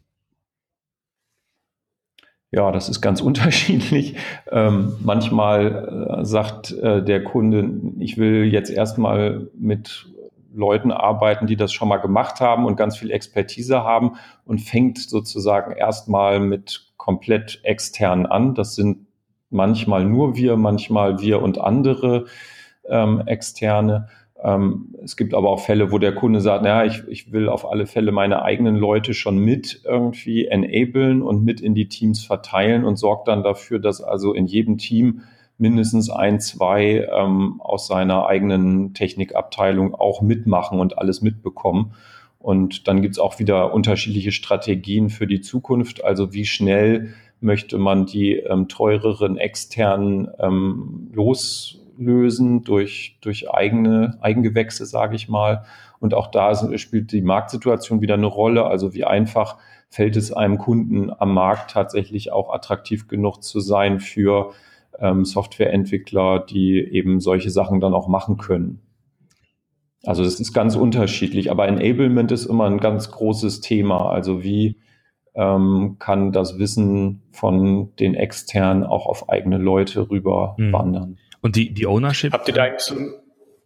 [2.53, 4.15] Ja, das ist ganz unterschiedlich.
[4.51, 10.05] Ähm, manchmal äh, sagt äh, der Kunde, ich will jetzt erstmal mit
[10.53, 14.99] Leuten arbeiten, die das schon mal gemacht haben und ganz viel Expertise haben und fängt
[14.99, 18.53] sozusagen erstmal mit komplett extern an.
[18.53, 19.07] Das sind
[19.49, 22.25] manchmal nur wir, manchmal wir und andere
[22.87, 24.09] ähm, externe.
[24.43, 27.69] Ähm, es gibt aber auch Fälle, wo der Kunde sagt, naja, ich, ich will auf
[27.69, 32.84] alle Fälle meine eigenen Leute schon mit irgendwie enablen und mit in die Teams verteilen
[32.84, 35.21] und sorgt dann dafür, dass also in jedem Team
[35.58, 41.93] mindestens ein, zwei ähm, aus seiner eigenen Technikabteilung auch mitmachen und alles mitbekommen.
[42.39, 46.03] Und dann gibt es auch wieder unterschiedliche Strategien für die Zukunft.
[46.03, 51.10] Also wie schnell möchte man die ähm, teureren externen ähm,
[51.97, 55.65] loslösen durch, durch eigene Eigengewächse, sage ich mal.
[55.99, 58.65] Und auch da spielt die Marktsituation wieder eine Rolle.
[58.65, 59.58] Also wie einfach
[59.89, 64.51] fällt es einem Kunden am Markt tatsächlich auch attraktiv genug zu sein für
[64.99, 68.82] ähm, Softwareentwickler, die eben solche Sachen dann auch machen können.
[70.06, 74.10] Also das ist ganz unterschiedlich, aber Enablement ist immer ein ganz großes Thema.
[74.10, 74.77] Also wie
[75.36, 80.73] ähm, kann das Wissen von den externen auch auf eigene Leute rüber mhm.
[80.73, 81.17] wandern?
[81.43, 82.34] Und die, die Ownership?
[82.34, 83.13] Habt ihr da eigentlich so ein,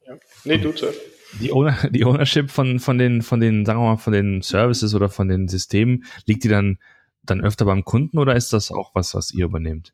[0.05, 0.15] ja.
[0.43, 0.99] Nee, du zuerst.
[1.39, 4.95] Die, Owner, die Ownership von, von den, von den, sagen wir mal, von den Services
[4.95, 6.79] oder von den Systemen, liegt die dann,
[7.21, 9.93] dann öfter beim Kunden oder ist das auch was, was ihr übernehmt?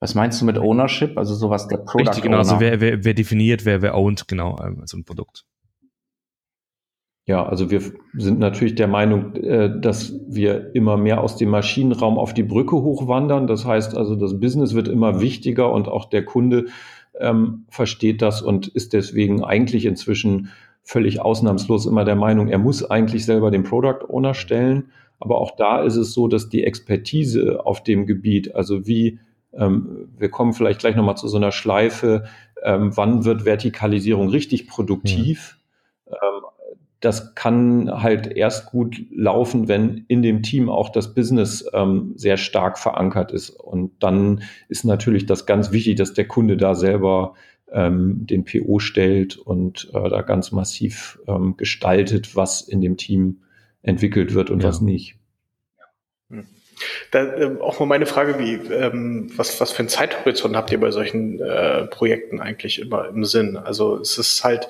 [0.00, 1.16] Was meinst du mit Ownership?
[1.16, 2.38] Also sowas der Product Richtig, genau.
[2.38, 2.66] Also Owner.
[2.66, 5.46] Also wer, wer, wer definiert, wer, wer ownt, genau, ähm, so ein Produkt.
[7.26, 7.80] Ja, also wir
[8.14, 12.76] sind natürlich der Meinung, äh, dass wir immer mehr aus dem Maschinenraum auf die Brücke
[12.76, 13.46] hochwandern.
[13.46, 16.66] Das heißt also, das Business wird immer wichtiger und auch der Kunde
[17.20, 20.48] ähm, versteht das und ist deswegen eigentlich inzwischen
[20.82, 24.90] völlig ausnahmslos immer der Meinung, er muss eigentlich selber den Product Owner stellen.
[25.20, 29.20] Aber auch da ist es so, dass die Expertise auf dem Gebiet, also wie
[29.52, 32.24] ähm, wir kommen vielleicht gleich nochmal zu so einer Schleife.
[32.64, 35.58] Ähm, wann wird Vertikalisierung richtig produktiv?
[36.10, 36.16] Ja.
[37.02, 42.12] Ähm, das kann halt erst gut laufen, wenn in dem Team auch das Business ähm,
[42.16, 43.50] sehr stark verankert ist.
[43.50, 47.34] Und dann ist natürlich das ganz wichtig, dass der Kunde da selber
[47.72, 53.42] ähm, den PO stellt und äh, da ganz massiv ähm, gestaltet, was in dem Team
[53.82, 54.68] entwickelt wird und ja.
[54.68, 55.16] was nicht.
[57.10, 60.80] Da, äh, auch mal meine Frage, wie, ähm, was, was für einen Zeithorizont habt ihr
[60.80, 63.56] bei solchen äh, Projekten eigentlich immer im Sinn?
[63.56, 64.68] Also es ist halt,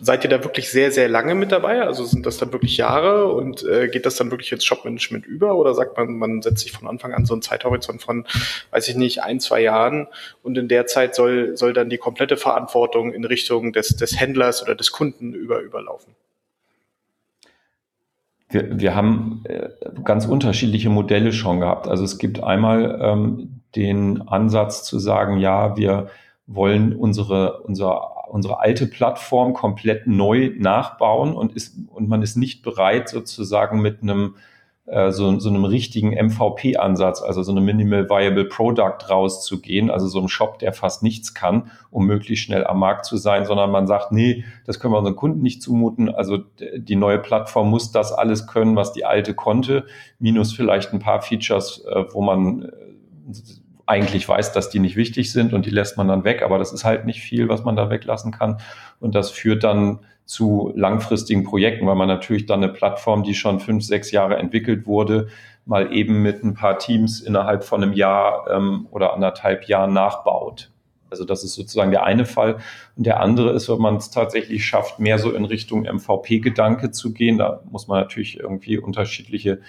[0.00, 1.82] seid ihr da wirklich sehr, sehr lange mit dabei?
[1.82, 5.56] Also sind das dann wirklich Jahre und äh, geht das dann wirklich ins Shopmanagement über
[5.56, 8.26] oder sagt man, man setzt sich von Anfang an so einen Zeithorizont von,
[8.70, 10.08] weiß ich nicht, ein, zwei Jahren
[10.42, 14.62] und in der Zeit soll, soll dann die komplette Verantwortung in Richtung des, des Händlers
[14.62, 16.14] oder des Kunden über, überlaufen?
[18.50, 19.68] wir, wir haben äh,
[20.04, 21.86] ganz unterschiedliche Modelle schon gehabt.
[21.86, 26.08] Also es gibt einmal ähm, den Ansatz zu sagen, ja, wir
[26.46, 32.62] wollen unsere, unsere, unsere alte Plattform komplett neu nachbauen und, ist, und man ist nicht
[32.62, 34.34] bereit, sozusagen mit einem
[34.88, 40.18] äh, so, so einem richtigen MVP-Ansatz, also so einem Minimal Viable Product rauszugehen, also so
[40.18, 43.86] einem Shop, der fast nichts kann, um möglichst schnell am Markt zu sein, sondern man
[43.86, 46.08] sagt, nee, das können wir unseren Kunden nicht zumuten.
[46.08, 46.38] Also
[46.76, 49.84] die neue Plattform muss das alles können, was die alte konnte,
[50.18, 52.68] minus vielleicht ein paar Features, äh, wo man äh,
[53.88, 56.72] eigentlich weiß, dass die nicht wichtig sind und die lässt man dann weg, aber das
[56.72, 58.58] ist halt nicht viel, was man da weglassen kann.
[59.00, 63.60] Und das führt dann zu langfristigen Projekten, weil man natürlich dann eine Plattform, die schon
[63.60, 65.28] fünf, sechs Jahre entwickelt wurde,
[65.64, 70.70] mal eben mit ein paar Teams innerhalb von einem Jahr ähm, oder anderthalb Jahren nachbaut.
[71.10, 72.58] Also das ist sozusagen der eine Fall.
[72.96, 77.14] Und der andere ist, wenn man es tatsächlich schafft, mehr so in Richtung MVP-Gedanke zu
[77.14, 77.38] gehen.
[77.38, 79.60] Da muss man natürlich irgendwie unterschiedliche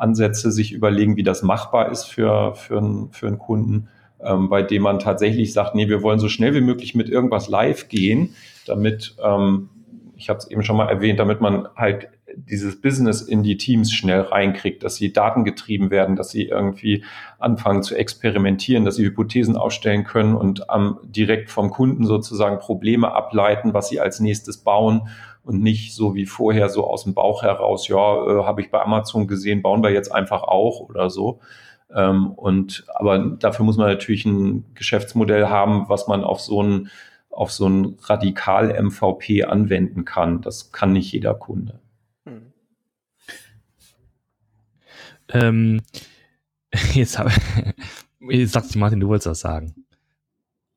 [0.00, 3.88] Ansätze sich überlegen, wie das machbar ist für, für, einen, für einen Kunden,
[4.22, 7.48] ähm, bei dem man tatsächlich sagt, nee, wir wollen so schnell wie möglich mit irgendwas
[7.48, 8.34] live gehen,
[8.66, 9.68] damit ähm,
[10.16, 13.92] ich habe es eben schon mal erwähnt, damit man halt dieses Business in die Teams
[13.92, 17.04] schnell reinkriegt, dass sie datengetrieben werden, dass sie irgendwie
[17.38, 23.12] anfangen zu experimentieren, dass sie Hypothesen aufstellen können und ähm, direkt vom Kunden sozusagen Probleme
[23.12, 25.08] ableiten, was sie als nächstes bauen
[25.50, 28.80] und nicht so wie vorher so aus dem Bauch heraus, ja, äh, habe ich bei
[28.80, 31.40] Amazon gesehen, bauen wir jetzt einfach auch oder so.
[31.92, 36.88] Ähm, und aber dafür muss man natürlich ein Geschäftsmodell haben, was man auf so ein
[37.30, 40.40] auf so ein Radikal-MVP anwenden kann.
[40.40, 41.80] Das kann nicht jeder Kunde.
[42.26, 42.52] Hm.
[45.30, 45.82] Ähm,
[46.94, 47.32] jetzt habe
[48.20, 49.74] jetzt sagst du Martin, du wolltest das sagen.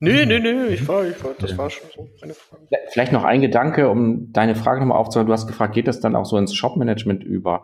[0.03, 2.63] Nee, nee, nee, ich war, ich war, das war schon so eine Frage.
[2.89, 5.27] Vielleicht noch ein Gedanke, um deine Frage nochmal aufzuhören.
[5.27, 7.63] Du hast gefragt, geht das dann auch so ins Shop-Management über?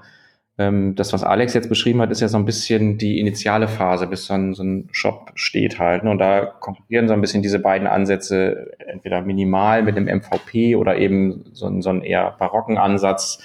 [0.57, 4.07] Ähm, das, was Alex jetzt beschrieben hat, ist ja so ein bisschen die initiale Phase,
[4.07, 6.05] bis so ein, so ein Shop steht halt.
[6.05, 6.11] Ne?
[6.11, 10.97] Und da konkurrieren so ein bisschen diese beiden Ansätze, entweder minimal mit dem MVP oder
[10.97, 13.43] eben so, so einen eher barocken Ansatz,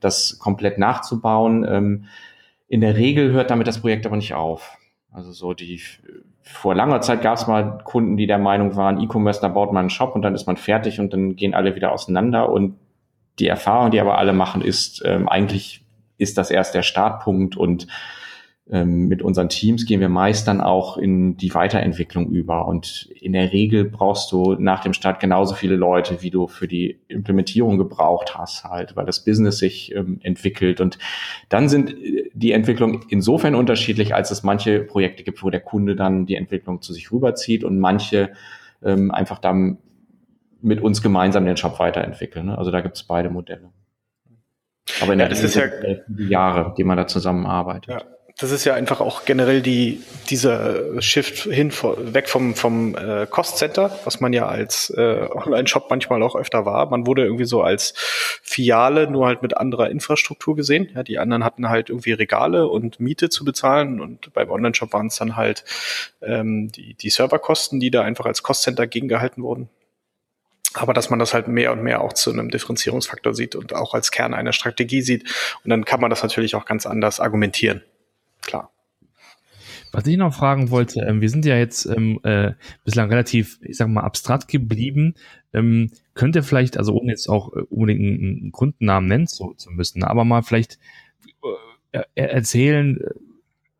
[0.00, 1.66] das komplett nachzubauen.
[1.68, 2.04] Ähm,
[2.66, 4.78] in der Regel hört damit das Projekt aber nicht auf.
[5.10, 5.82] Also so die
[6.42, 9.80] vor langer Zeit gab es mal Kunden, die der Meinung waren, E-Commerce, da baut man
[9.80, 12.50] einen Shop und dann ist man fertig und dann gehen alle wieder auseinander.
[12.50, 12.76] Und
[13.38, 15.84] die Erfahrung, die aber alle machen, ist, ähm, eigentlich
[16.18, 17.86] ist das erst der Startpunkt und
[18.66, 22.68] mit unseren Teams gehen wir meist dann auch in die Weiterentwicklung über.
[22.68, 26.68] Und in der Regel brauchst du nach dem Start genauso viele Leute, wie du für
[26.68, 30.80] die Implementierung gebraucht hast, halt, weil das Business sich ähm, entwickelt.
[30.80, 30.98] Und
[31.48, 35.96] dann sind äh, die Entwicklungen insofern unterschiedlich, als es manche Projekte gibt, wo der Kunde
[35.96, 38.30] dann die Entwicklung zu sich rüberzieht und manche
[38.84, 39.78] ähm, einfach dann
[40.60, 42.46] mit uns gemeinsam den Shop weiterentwickeln.
[42.46, 42.56] Ne?
[42.56, 43.70] Also da gibt es beide Modelle.
[45.02, 47.90] Aber in ja, der das Regel ist ja Jahre, die man da zusammenarbeitet.
[47.90, 53.26] Ja das ist ja einfach auch generell die, dieser Shift hin weg vom, vom äh,
[53.26, 56.88] Cost Center, was man ja als äh, Online-Shop manchmal auch öfter war.
[56.90, 57.94] Man wurde irgendwie so als
[58.42, 60.90] Filiale nur halt mit anderer Infrastruktur gesehen.
[60.94, 65.08] Ja, die anderen hatten halt irgendwie Regale und Miete zu bezahlen und beim Online-Shop waren
[65.08, 65.64] es dann halt
[66.22, 69.68] ähm, die, die Serverkosten, die da einfach als Cost Center gegengehalten wurden.
[70.74, 73.92] Aber dass man das halt mehr und mehr auch zu einem Differenzierungsfaktor sieht und auch
[73.92, 75.28] als Kern einer Strategie sieht.
[75.64, 77.82] Und dann kann man das natürlich auch ganz anders argumentieren
[78.42, 78.72] klar.
[79.92, 82.52] Was ich noch fragen wollte, ähm, wir sind ja jetzt ähm, äh,
[82.82, 85.14] bislang relativ, ich sag mal, abstrakt geblieben.
[85.52, 89.70] Ähm, könnt ihr vielleicht, also ohne jetzt auch äh, unbedingt einen, Kundennamen nennen zu, zu
[89.70, 90.78] müssen, aber mal vielleicht
[91.92, 93.10] äh, erzählen äh,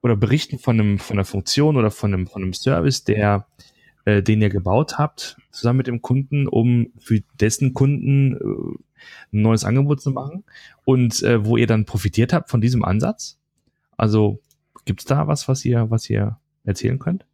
[0.02, 3.46] oder berichten von einem von einer Funktion oder von einem von einem Service, der
[4.04, 8.34] äh, den ihr gebaut habt, zusammen mit dem Kunden, um für dessen Kunden
[9.32, 10.44] ein neues Angebot zu machen
[10.84, 13.38] und wo ihr dann profitiert habt von diesem Ansatz.
[13.96, 14.40] Also
[14.84, 17.24] Gibt es da was, was ihr, was ihr erzählen könnt?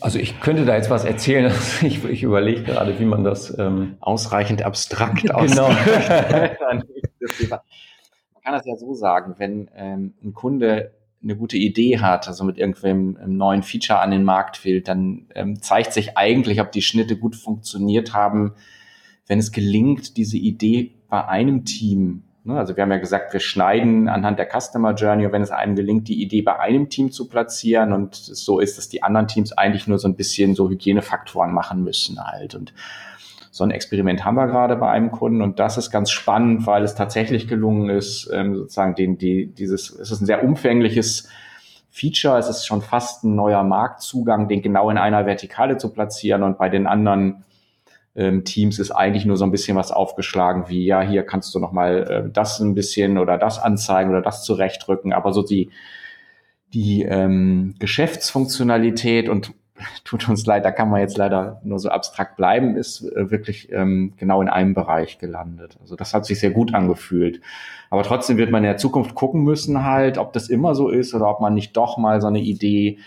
[0.00, 1.50] Also ich könnte da jetzt was erzählen.
[1.82, 5.68] Ich, ich überlege gerade, wie man das ähm ausreichend abstrakt genau.
[7.30, 12.44] Man kann das ja so sagen, wenn ähm, ein Kunde eine gute Idee hat, also
[12.44, 16.70] mit irgendwelchem ähm, neuen Feature an den Markt will, dann ähm, zeigt sich eigentlich, ob
[16.70, 18.52] die Schnitte gut funktioniert haben,
[19.26, 24.08] wenn es gelingt, diese Idee bei einem Team also wir haben ja gesagt, wir schneiden
[24.08, 27.92] anhand der Customer Journey wenn es einem gelingt, die Idee bei einem Team zu platzieren
[27.92, 31.82] und so ist, dass die anderen Teams eigentlich nur so ein bisschen so Hygienefaktoren machen
[31.82, 32.54] müssen halt.
[32.54, 32.74] Und
[33.50, 36.82] so ein Experiment haben wir gerade bei einem Kunden und das ist ganz spannend, weil
[36.82, 41.28] es tatsächlich gelungen ist, ähm, sozusagen den, die, dieses, es ist ein sehr umfängliches
[41.90, 46.42] Feature, es ist schon fast ein neuer Marktzugang, den genau in einer Vertikale zu platzieren
[46.42, 47.44] und bei den anderen
[48.16, 51.58] ähm, Teams ist eigentlich nur so ein bisschen was aufgeschlagen, wie ja, hier kannst du
[51.58, 55.70] nochmal äh, das ein bisschen oder das anzeigen oder das zurechtrücken, aber so die,
[56.72, 59.52] die ähm, Geschäftsfunktionalität und
[60.04, 63.72] tut uns leid, da kann man jetzt leider nur so abstrakt bleiben, ist äh, wirklich
[63.72, 65.76] ähm, genau in einem Bereich gelandet.
[65.80, 67.40] Also das hat sich sehr gut angefühlt.
[67.90, 71.14] Aber trotzdem wird man in der Zukunft gucken müssen halt, ob das immer so ist
[71.14, 72.98] oder ob man nicht doch mal so eine Idee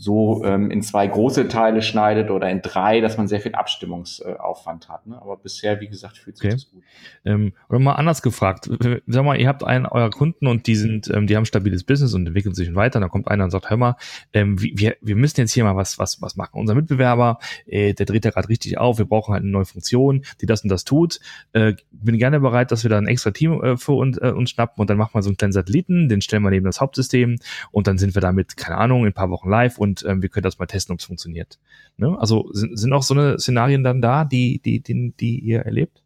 [0.00, 4.88] so ähm, in zwei große Teile schneidet oder in drei, dass man sehr viel Abstimmungsaufwand
[4.88, 5.06] hat.
[5.06, 5.20] Ne?
[5.20, 6.54] Aber bisher, wie gesagt, fühlt sich okay.
[6.54, 6.82] das gut.
[7.26, 8.70] Ähm, oder mal anders gefragt,
[9.06, 12.14] sag mal, ihr habt einen eurer Kunden und die sind, ähm, die haben stabiles Business
[12.14, 12.96] und entwickeln sich weiter.
[12.96, 13.96] Und dann kommt einer und sagt, hör mal,
[14.32, 16.58] ähm, wir, wir müssen jetzt hier mal was, was, was machen.
[16.58, 20.22] Unser Mitbewerber, äh, der dreht ja gerade richtig auf, wir brauchen halt eine neue Funktion,
[20.40, 21.20] die das und das tut.
[21.52, 24.48] Äh, bin gerne bereit, dass wir da ein extra Team äh, für uns, äh, uns
[24.48, 27.36] schnappen und dann machen wir so einen kleinen Satelliten, den stellen wir neben das Hauptsystem
[27.70, 30.22] und dann sind wir damit, keine Ahnung, in ein paar Wochen live und und ähm,
[30.22, 31.58] wir können das mal testen, ob es funktioniert.
[31.96, 32.16] Ne?
[32.18, 36.02] Also sind, sind auch so eine Szenarien dann da, die, die, die, die ihr erlebt?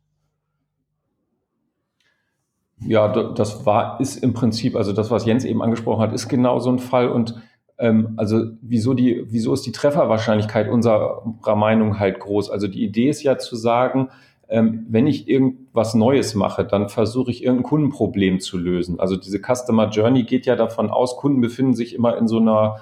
[2.80, 6.58] Ja, das war, ist im Prinzip, also das, was Jens eben angesprochen hat, ist genau
[6.58, 7.08] so ein Fall.
[7.08, 7.34] Und
[7.78, 11.22] ähm, also wieso die, wieso ist die Trefferwahrscheinlichkeit unserer
[11.56, 12.50] Meinung halt groß?
[12.50, 14.08] Also die Idee ist ja zu sagen,
[14.48, 19.00] ähm, wenn ich irgendwas Neues mache, dann versuche ich irgendein Kundenproblem zu lösen.
[19.00, 22.76] Also diese Customer Journey geht ja davon aus, Kunden befinden sich immer in so einer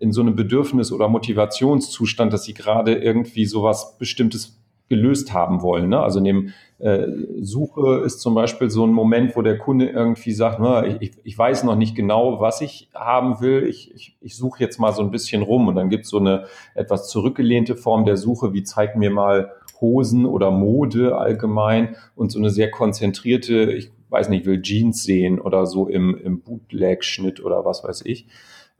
[0.00, 5.88] in so einem Bedürfnis- oder Motivationszustand, dass sie gerade irgendwie sowas Bestimmtes gelöst haben wollen.
[5.88, 6.00] Ne?
[6.00, 7.06] Also dem äh,
[7.40, 10.60] Suche ist zum Beispiel so ein Moment, wo der Kunde irgendwie sagt,
[11.00, 13.66] ich, ich weiß noch nicht genau, was ich haben will.
[13.66, 16.18] Ich, ich, ich suche jetzt mal so ein bisschen rum und dann gibt es so
[16.18, 16.44] eine
[16.74, 22.38] etwas zurückgelehnte Form der Suche, wie zeig mir mal Hosen oder Mode allgemein und so
[22.38, 27.64] eine sehr konzentrierte, ich weiß nicht, will Jeans sehen oder so im, im Bootleg-Schnitt oder
[27.64, 28.26] was weiß ich.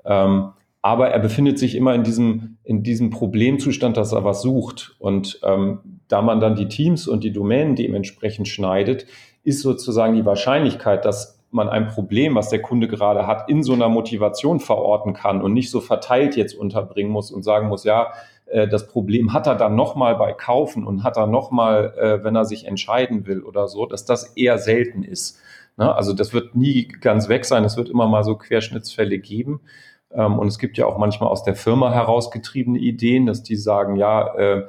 [0.05, 0.51] Ähm,
[0.85, 4.95] aber er befindet sich immer in diesem, in diesem Problemzustand, dass er was sucht.
[4.99, 5.79] Und ähm,
[6.09, 9.07] da man dann die Teams und die Domänen dementsprechend schneidet,
[9.45, 13.73] ist sozusagen die Wahrscheinlichkeit, dass man ein Problem, was der Kunde gerade hat, in so
[13.73, 18.13] einer Motivation verorten kann und nicht so verteilt jetzt unterbringen muss und sagen muss, ja,
[18.45, 22.37] äh, das Problem hat er dann nochmal bei Kaufen und hat er nochmal, äh, wenn
[22.37, 25.41] er sich entscheiden will oder so, dass das eher selten ist.
[25.79, 25.95] Ne?
[25.95, 29.63] Also das wird nie ganz weg sein, es wird immer mal so Querschnittsfälle geben.
[30.15, 33.97] Ähm, und es gibt ja auch manchmal aus der Firma herausgetriebene Ideen, dass die sagen,
[33.97, 34.67] ja, äh,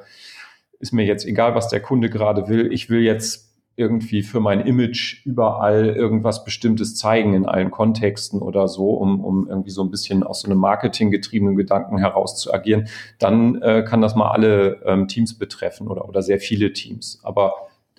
[0.78, 2.72] ist mir jetzt egal, was der Kunde gerade will.
[2.72, 8.68] Ich will jetzt irgendwie für mein Image überall irgendwas Bestimmtes zeigen in allen Kontexten oder
[8.68, 12.88] so, um, um irgendwie so ein bisschen aus so einem marketinggetriebenen Gedanken heraus zu agieren,
[13.18, 17.20] dann äh, kann das mal alle ähm, Teams betreffen oder, oder sehr viele Teams.
[17.22, 17.52] Aber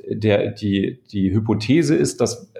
[0.10, 2.52] der, die, die Hypothese ist, dass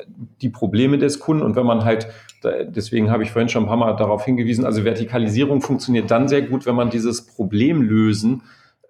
[0.42, 2.08] die Probleme des Kunden und wenn man halt,
[2.44, 6.42] deswegen habe ich vorhin schon ein paar Mal darauf hingewiesen, also Vertikalisierung funktioniert dann sehr
[6.42, 8.42] gut, wenn man dieses Problem lösen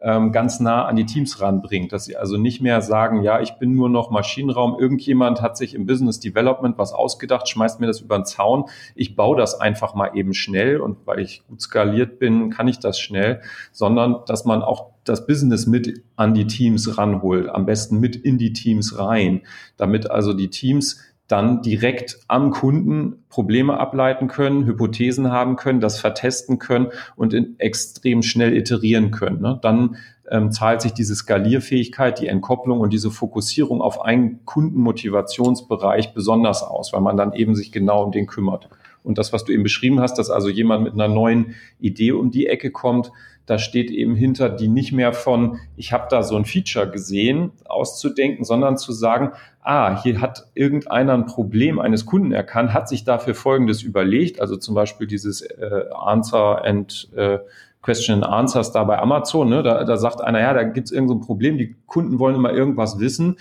[0.01, 3.53] ähm, ganz nah an die Teams ranbringt, dass sie also nicht mehr sagen, ja, ich
[3.53, 8.01] bin nur noch Maschinenraum, irgendjemand hat sich im Business Development was ausgedacht, schmeißt mir das
[8.01, 12.19] über den Zaun, ich baue das einfach mal eben schnell und weil ich gut skaliert
[12.19, 13.41] bin, kann ich das schnell,
[13.71, 18.37] sondern dass man auch das Business mit an die Teams ranholt, am besten mit in
[18.37, 19.41] die Teams rein,
[19.77, 25.99] damit also die Teams dann direkt am Kunden Probleme ableiten können, Hypothesen haben können, das
[25.99, 29.41] vertesten können und extrem schnell iterieren können.
[29.41, 29.59] Ne?
[29.61, 29.97] Dann
[30.29, 36.93] ähm, zahlt sich diese Skalierfähigkeit, die Entkopplung und diese Fokussierung auf einen Kundenmotivationsbereich besonders aus,
[36.93, 38.69] weil man dann eben sich genau um den kümmert.
[39.07, 42.29] Und das, was du eben beschrieben hast, dass also jemand mit einer neuen Idee um
[42.29, 43.11] die Ecke kommt,
[43.45, 47.51] da steht eben hinter, die nicht mehr von, ich habe da so ein Feature gesehen,
[47.65, 49.31] auszudenken, sondern zu sagen,
[49.61, 54.57] ah, hier hat irgendeiner ein Problem eines Kunden erkannt, hat sich dafür Folgendes überlegt, also
[54.57, 57.39] zum Beispiel dieses äh, Answer and äh,
[57.81, 59.63] Question and Answers da bei Amazon, ne?
[59.63, 62.51] da, da sagt einer, ja, da gibt es irgendein so Problem, die Kunden wollen immer
[62.51, 63.37] irgendwas wissen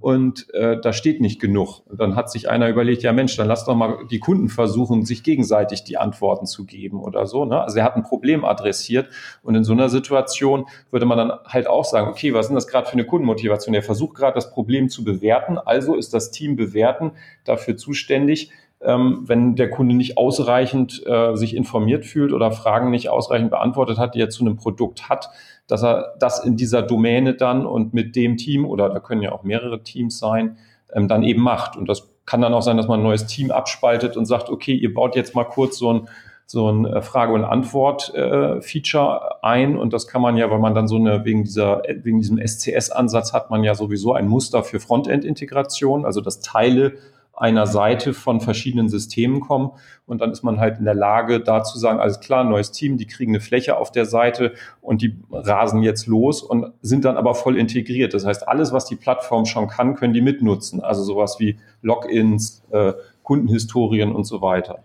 [0.00, 1.82] und äh, da steht nicht genug.
[1.86, 5.04] Und dann hat sich einer überlegt, ja Mensch, dann lass doch mal die Kunden versuchen,
[5.04, 7.44] sich gegenseitig die Antworten zu geben oder so.
[7.44, 7.60] Ne?
[7.60, 9.08] Also er hat ein Problem adressiert
[9.42, 12.66] und in so einer Situation würde man dann halt auch sagen, okay, was denn das
[12.66, 13.74] gerade für eine Kundenmotivation?
[13.74, 17.12] Er versucht gerade das Problem zu bewerten, also ist das Team bewerten
[17.44, 18.50] dafür zuständig,
[18.82, 23.98] ähm, wenn der Kunde nicht ausreichend äh, sich informiert fühlt oder Fragen nicht ausreichend beantwortet
[23.98, 25.28] hat, die er zu einem Produkt hat,
[25.70, 29.32] dass er das in dieser Domäne dann und mit dem Team oder da können ja
[29.32, 30.56] auch mehrere Teams sein,
[30.92, 31.76] ähm, dann eben macht.
[31.76, 34.74] Und das kann dann auch sein, dass man ein neues Team abspaltet und sagt, okay,
[34.74, 36.08] ihr baut jetzt mal kurz so ein
[36.50, 39.78] so ein äh, Frage- und Antwort-Feature äh, ein.
[39.78, 43.32] Und das kann man ja, weil man dann so eine, wegen dieser, wegen diesem SCS-Ansatz
[43.32, 46.94] hat man ja sowieso ein Muster für Frontend-Integration, also das Teile
[47.40, 49.70] einer Seite von verschiedenen Systemen kommen.
[50.06, 52.98] Und dann ist man halt in der Lage, da zu sagen, alles klar, neues Team,
[52.98, 57.16] die kriegen eine Fläche auf der Seite und die rasen jetzt los und sind dann
[57.16, 58.12] aber voll integriert.
[58.12, 60.82] Das heißt, alles, was die Plattform schon kann, können die mitnutzen.
[60.82, 64.84] Also sowas wie Logins, äh, Kundenhistorien und so weiter.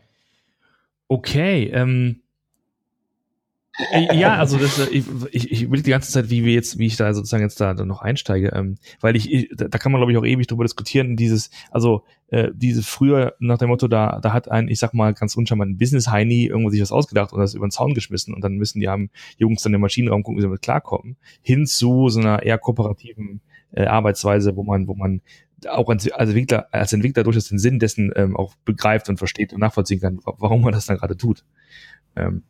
[1.08, 2.24] Okay, ähm, äh,
[4.13, 6.86] ja, also das, äh, ich, ich, ich will die ganze Zeit, wie wir jetzt, wie
[6.86, 10.11] ich da sozusagen jetzt da, noch einsteige, ähm, weil ich, ich, da kann man glaube
[10.11, 11.17] ich auch ewig drüber diskutieren.
[11.17, 15.13] Dieses, also äh, diese früher nach dem Motto, da, da hat ein, ich sag mal
[15.13, 18.34] ganz unscheinbar ein Business Heini irgendwo sich was ausgedacht und das über den Zaun geschmissen
[18.34, 21.65] und dann müssen die haben Jungs dann im Maschinenraum gucken, wie sie damit klarkommen, hin
[21.65, 23.41] zu so einer eher kooperativen
[23.73, 25.21] äh, Arbeitsweise, wo man, wo man
[25.67, 29.53] auch als, als Entwickler, als Entwickler durchaus den Sinn dessen ähm, auch begreift und versteht
[29.53, 31.43] und nachvollziehen kann, warum man das dann gerade tut.
[32.15, 32.43] Ähm,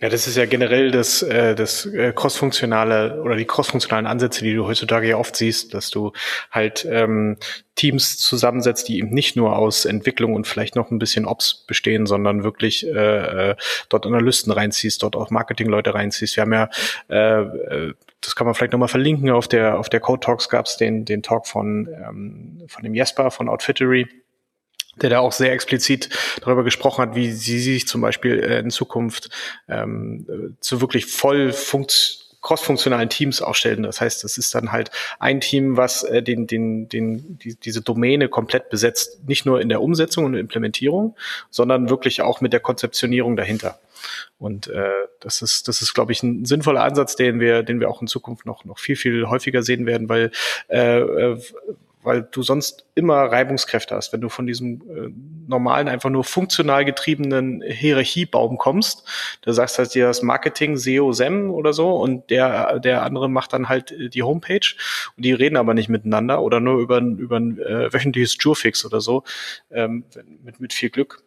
[0.00, 4.54] ja, das ist ja generell das, äh, das äh, crossfunktionale oder die crossfunktionalen Ansätze, die
[4.54, 6.12] du heutzutage ja oft siehst, dass du
[6.50, 7.36] halt ähm,
[7.74, 12.06] Teams zusammensetzt, die eben nicht nur aus Entwicklung und vielleicht noch ein bisschen Ops bestehen,
[12.06, 13.56] sondern wirklich äh, äh
[13.90, 16.36] dort Analysten reinziehst, dort auch Marketingleute reinziehst.
[16.36, 16.70] Wir haben ja,
[17.10, 20.64] äh, äh, das kann man vielleicht nochmal verlinken, auf der auf der Code Talks gab
[20.64, 24.08] es den, den Talk von, ähm, von dem Jesper von Outfittery
[24.96, 26.08] der da auch sehr explizit
[26.40, 29.30] darüber gesprochen hat, wie sie sich zum Beispiel äh, in Zukunft
[29.68, 33.82] ähm, zu wirklich voll funkt crossfunktionalen Teams aufstellen.
[33.82, 37.82] Das heißt, das ist dann halt ein Team, was äh, den, den, den, die, diese
[37.82, 41.16] Domäne komplett besetzt, nicht nur in der Umsetzung und Implementierung,
[41.50, 43.78] sondern wirklich auch mit der Konzeptionierung dahinter.
[44.38, 47.90] Und äh, das ist, das ist, glaube ich, ein sinnvoller Ansatz, den wir, den wir
[47.90, 50.30] auch in Zukunft noch, noch viel, viel häufiger sehen werden, weil
[50.68, 51.40] äh, äh
[52.02, 54.12] weil du sonst immer Reibungskräfte hast.
[54.12, 55.10] Wenn du von diesem äh,
[55.46, 59.06] normalen, einfach nur funktional getriebenen Hierarchiebaum kommst,
[59.42, 63.52] da sagst halt dir das Marketing, SEO, SEM oder so und der, der andere macht
[63.52, 64.74] dann halt äh, die Homepage
[65.16, 69.00] und die reden aber nicht miteinander oder nur über, über ein äh, wöchentliches Jurfix oder
[69.00, 69.24] so,
[69.70, 70.04] ähm,
[70.42, 71.22] mit, mit viel Glück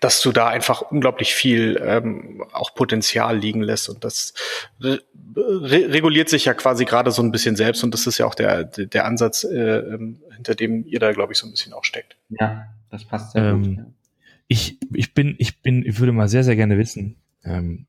[0.00, 3.88] dass du da einfach unglaublich viel ähm, auch Potenzial liegen lässt.
[3.88, 4.32] Und das
[4.80, 5.00] re
[5.36, 7.84] reguliert sich ja quasi gerade so ein bisschen selbst.
[7.84, 11.32] Und das ist ja auch der, der Ansatz, äh, ähm, hinter dem ihr da, glaube
[11.32, 12.16] ich, so ein bisschen auch steckt.
[12.30, 13.84] Ja, das passt sehr ähm, gut.
[14.48, 17.86] Ich, ich bin, ich bin, ich würde mal sehr, sehr gerne wissen, ähm,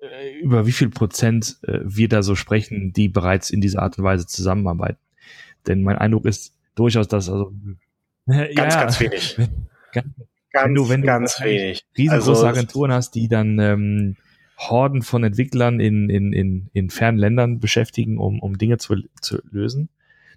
[0.00, 3.98] äh, über wie viel Prozent äh, wir da so sprechen, die bereits in dieser Art
[3.98, 4.98] und Weise zusammenarbeiten.
[5.66, 7.52] Denn mein Eindruck ist durchaus, dass also
[8.26, 9.36] ganz, ja, ganz wenig.
[9.92, 10.08] Ganz,
[10.52, 11.86] Ganz, wenn du, wenn ganz du wenig.
[11.96, 14.16] Riesengroße also, Agenturen hast, die dann ähm,
[14.58, 19.38] Horden von Entwicklern in, in, in, in fernen Ländern beschäftigen, um, um Dinge zu, zu
[19.50, 19.88] lösen.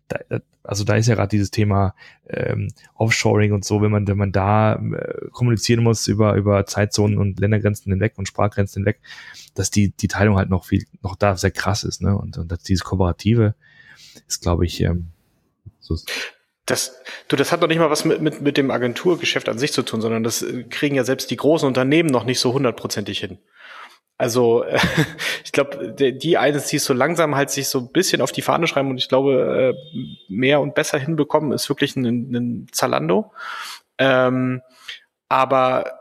[0.07, 1.95] Da, äh, also da ist ja gerade dieses Thema
[2.29, 7.17] ähm, Offshoring und so, wenn man, wenn man da äh, kommunizieren muss über, über Zeitzonen
[7.17, 8.99] und Ländergrenzen hinweg und Sprachgrenzen hinweg,
[9.55, 12.15] dass die, die Teilung halt noch viel, noch da sehr krass ist, ne?
[12.15, 13.55] Und, und dass dieses Kooperative
[14.27, 15.07] ist, glaube ich, ähm,
[15.79, 15.97] so
[16.65, 19.73] das, du, das hat noch nicht mal was mit, mit, mit dem Agenturgeschäft an sich
[19.73, 23.19] zu tun, sondern das äh, kriegen ja selbst die großen Unternehmen noch nicht so hundertprozentig
[23.19, 23.39] hin.
[24.17, 24.63] Also
[25.43, 28.67] ich glaube, die eines, die so langsam halt sich so ein bisschen auf die Fahne
[28.67, 33.33] schreiben und ich glaube, äh, mehr und besser hinbekommen, ist wirklich ein, ein Zalando.
[33.97, 34.61] Ähm,
[35.29, 35.99] aber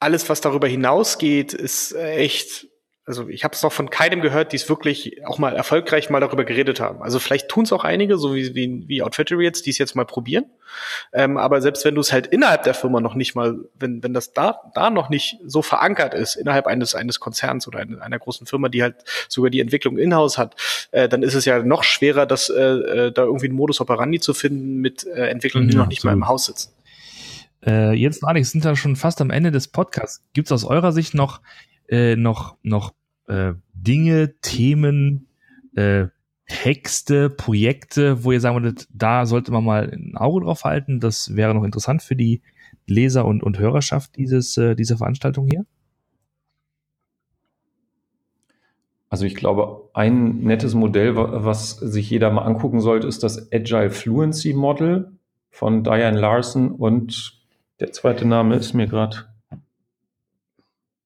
[0.00, 2.66] alles, was darüber hinausgeht, ist echt
[3.10, 6.20] also ich habe es noch von keinem gehört, die es wirklich auch mal erfolgreich mal
[6.20, 7.02] darüber geredet haben.
[7.02, 9.96] Also vielleicht tun es auch einige, so wie, wie, wie Outfittery jetzt, die es jetzt
[9.96, 10.44] mal probieren.
[11.12, 14.14] Ähm, aber selbst wenn du es halt innerhalb der Firma noch nicht mal, wenn, wenn
[14.14, 18.20] das da, da noch nicht so verankert ist, innerhalb eines, eines Konzerns oder einer, einer
[18.20, 18.94] großen Firma, die halt
[19.28, 20.54] sogar die Entwicklung in-house hat,
[20.92, 24.20] äh, dann ist es ja noch schwerer, das, äh, äh da irgendwie einen Modus operandi
[24.20, 26.18] zu finden mit äh, Entwicklern, die ja, noch nicht absolut.
[26.18, 26.70] mal im Haus sitzen.
[27.66, 30.22] Äh, jetzt, Alex, sind wir schon fast am Ende des Podcasts.
[30.32, 31.40] Gibt es aus eurer Sicht noch,
[31.88, 32.92] äh, noch, noch
[33.30, 35.28] äh, Dinge, Themen,
[35.74, 36.06] äh,
[36.46, 40.98] Texte, Projekte, wo ihr sagen würdet, da sollte man mal ein Auge drauf halten.
[40.98, 42.42] Das wäre noch interessant für die
[42.86, 45.64] Leser und, und Hörerschaft dieses, äh, dieser Veranstaltung hier?
[49.08, 53.90] Also ich glaube, ein nettes Modell, was sich jeder mal angucken sollte, ist das Agile
[53.90, 55.12] Fluency Model
[55.50, 57.40] von Diane Larson und
[57.80, 59.29] der zweite Name ist mir gerade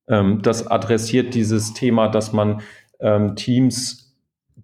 [0.08, 2.62] ähm, das adressiert dieses Thema, dass man
[3.00, 4.14] ähm, Teams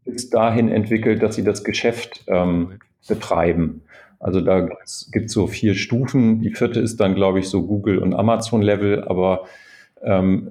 [0.05, 3.83] bis dahin entwickelt, dass sie das Geschäft ähm, betreiben.
[4.19, 6.43] Also da gibt es so vier Stufen.
[6.43, 9.47] Die vierte ist dann, glaube ich, so Google und Amazon-Level, aber
[10.03, 10.51] ähm,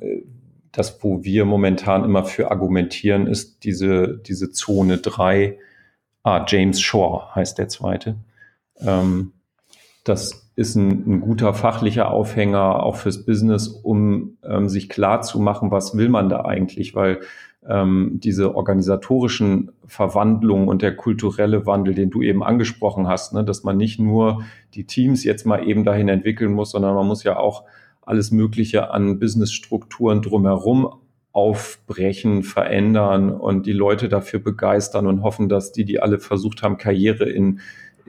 [0.72, 5.58] das, wo wir momentan immer für argumentieren, ist diese, diese Zone drei.
[6.24, 8.16] Ah, James Shore heißt der zweite.
[8.80, 9.34] Ähm,
[10.04, 15.40] das ist ein, ein, guter fachlicher Aufhänger auch fürs Business, um ähm, sich klar zu
[15.40, 17.22] machen, was will man da eigentlich, weil
[17.68, 23.64] ähm, diese organisatorischen Verwandlungen und der kulturelle Wandel, den du eben angesprochen hast, ne, dass
[23.64, 24.44] man nicht nur
[24.74, 27.64] die Teams jetzt mal eben dahin entwickeln muss, sondern man muss ja auch
[28.02, 30.90] alles Mögliche an Businessstrukturen drumherum
[31.32, 36.78] aufbrechen, verändern und die Leute dafür begeistern und hoffen, dass die, die alle versucht haben,
[36.78, 37.60] Karriere in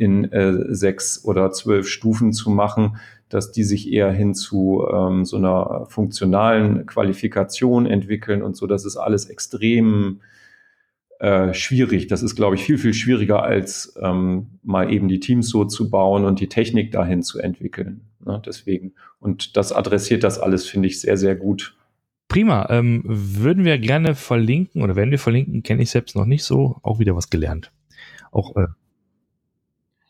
[0.00, 2.96] in äh, sechs oder zwölf Stufen zu machen,
[3.30, 8.66] dass die sich eher hin zu ähm, so einer funktionalen Qualifikation entwickeln und so.
[8.66, 10.20] Das ist alles extrem
[11.20, 12.08] äh, schwierig.
[12.08, 15.90] Das ist, glaube ich, viel, viel schwieriger, als ähm, mal eben die Teams so zu
[15.90, 18.02] bauen und die Technik dahin zu entwickeln.
[18.24, 18.42] Ne?
[18.44, 18.94] Deswegen.
[19.20, 21.76] Und das adressiert das alles, finde ich, sehr, sehr gut.
[22.28, 22.66] Prima.
[22.70, 26.78] Ähm, würden wir gerne verlinken oder wenn wir verlinken, kenne ich selbst noch nicht so,
[26.82, 27.70] auch wieder was gelernt.
[28.32, 28.68] Auch äh,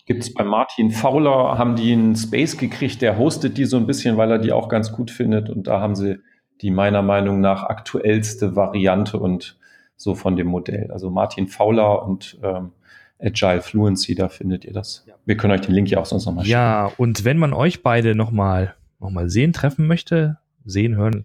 [0.07, 3.86] Gibt es bei Martin Fauler, haben die einen Space gekriegt, der hostet die so ein
[3.86, 5.48] bisschen, weil er die auch ganz gut findet.
[5.51, 6.18] Und da haben sie
[6.61, 9.59] die meiner Meinung nach aktuellste Variante und
[9.96, 10.90] so von dem Modell.
[10.90, 12.72] Also Martin Fauler und ähm,
[13.18, 15.07] Agile Fluency, da findet ihr das.
[15.26, 16.53] Wir können euch den Link ja auch sonst nochmal schicken.
[16.53, 21.24] Ja, und wenn man euch beide nochmal noch mal sehen, treffen möchte, sehen, hören,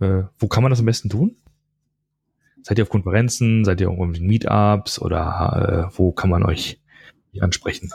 [0.00, 1.36] äh, wo kann man das am besten tun?
[2.62, 6.80] Seid ihr auf Konferenzen, seid ihr irgendwo in Meetups oder äh, wo kann man euch
[7.42, 7.90] ansprechen?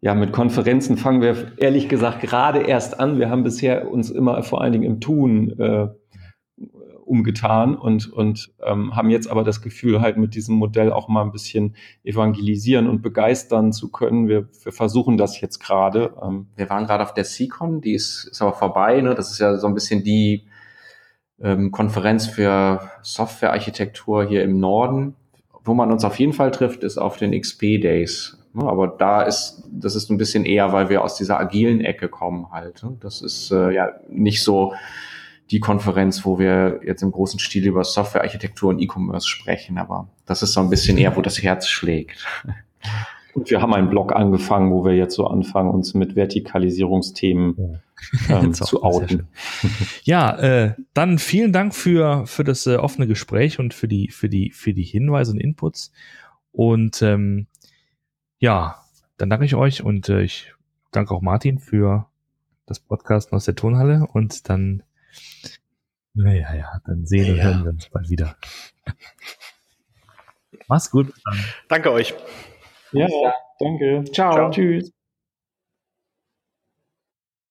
[0.00, 3.18] ja, mit Konferenzen fangen wir ehrlich gesagt gerade erst an.
[3.18, 5.88] Wir haben bisher uns immer vor allen Dingen im Tun äh,
[7.04, 11.22] umgetan und, und ähm, haben jetzt aber das Gefühl, halt mit diesem Modell auch mal
[11.22, 11.74] ein bisschen
[12.04, 14.28] evangelisieren und begeistern zu können.
[14.28, 16.14] Wir, wir versuchen das jetzt gerade.
[16.22, 16.48] Ähm.
[16.54, 19.00] Wir waren gerade auf der CCon, die ist, ist aber vorbei.
[19.00, 19.14] Ne?
[19.14, 20.46] Das ist ja so ein bisschen die
[21.40, 25.16] ähm, Konferenz für Softwarearchitektur hier im Norden.
[25.68, 28.38] Wo man uns auf jeden Fall trifft, ist auf den XP Days.
[28.54, 32.50] Aber da ist, das ist ein bisschen eher, weil wir aus dieser agilen Ecke kommen
[32.50, 32.82] halt.
[32.82, 32.96] Ne?
[33.00, 34.72] Das ist äh, ja nicht so
[35.50, 40.42] die Konferenz, wo wir jetzt im großen Stil über Softwarearchitektur und E-Commerce sprechen, aber das
[40.42, 42.26] ist so ein bisschen eher, wo das Herz schlägt.
[43.38, 47.78] Und wir haben einen Blog angefangen, wo wir jetzt so anfangen, uns mit Vertikalisierungsthemen
[48.28, 49.28] ähm, zu outen.
[50.02, 54.28] Ja, äh, dann vielen Dank für, für das äh, offene Gespräch und für die, für
[54.28, 55.92] die, für die Hinweise und Inputs.
[56.50, 57.46] Und ähm,
[58.40, 58.82] ja,
[59.18, 60.52] dann danke ich euch und äh, ich
[60.90, 62.08] danke auch Martin für
[62.66, 64.82] das Podcast aus der Tonhalle und dann
[66.12, 67.44] naja, ja, dann sehen und ja.
[67.44, 68.34] hören wir uns bald wieder.
[70.66, 71.12] Mach's gut.
[71.68, 72.14] Danke euch.
[72.92, 73.06] Ja,
[73.58, 74.04] danke.
[74.12, 74.32] Ciao.
[74.32, 74.50] Ciao.
[74.50, 74.97] Tschüss.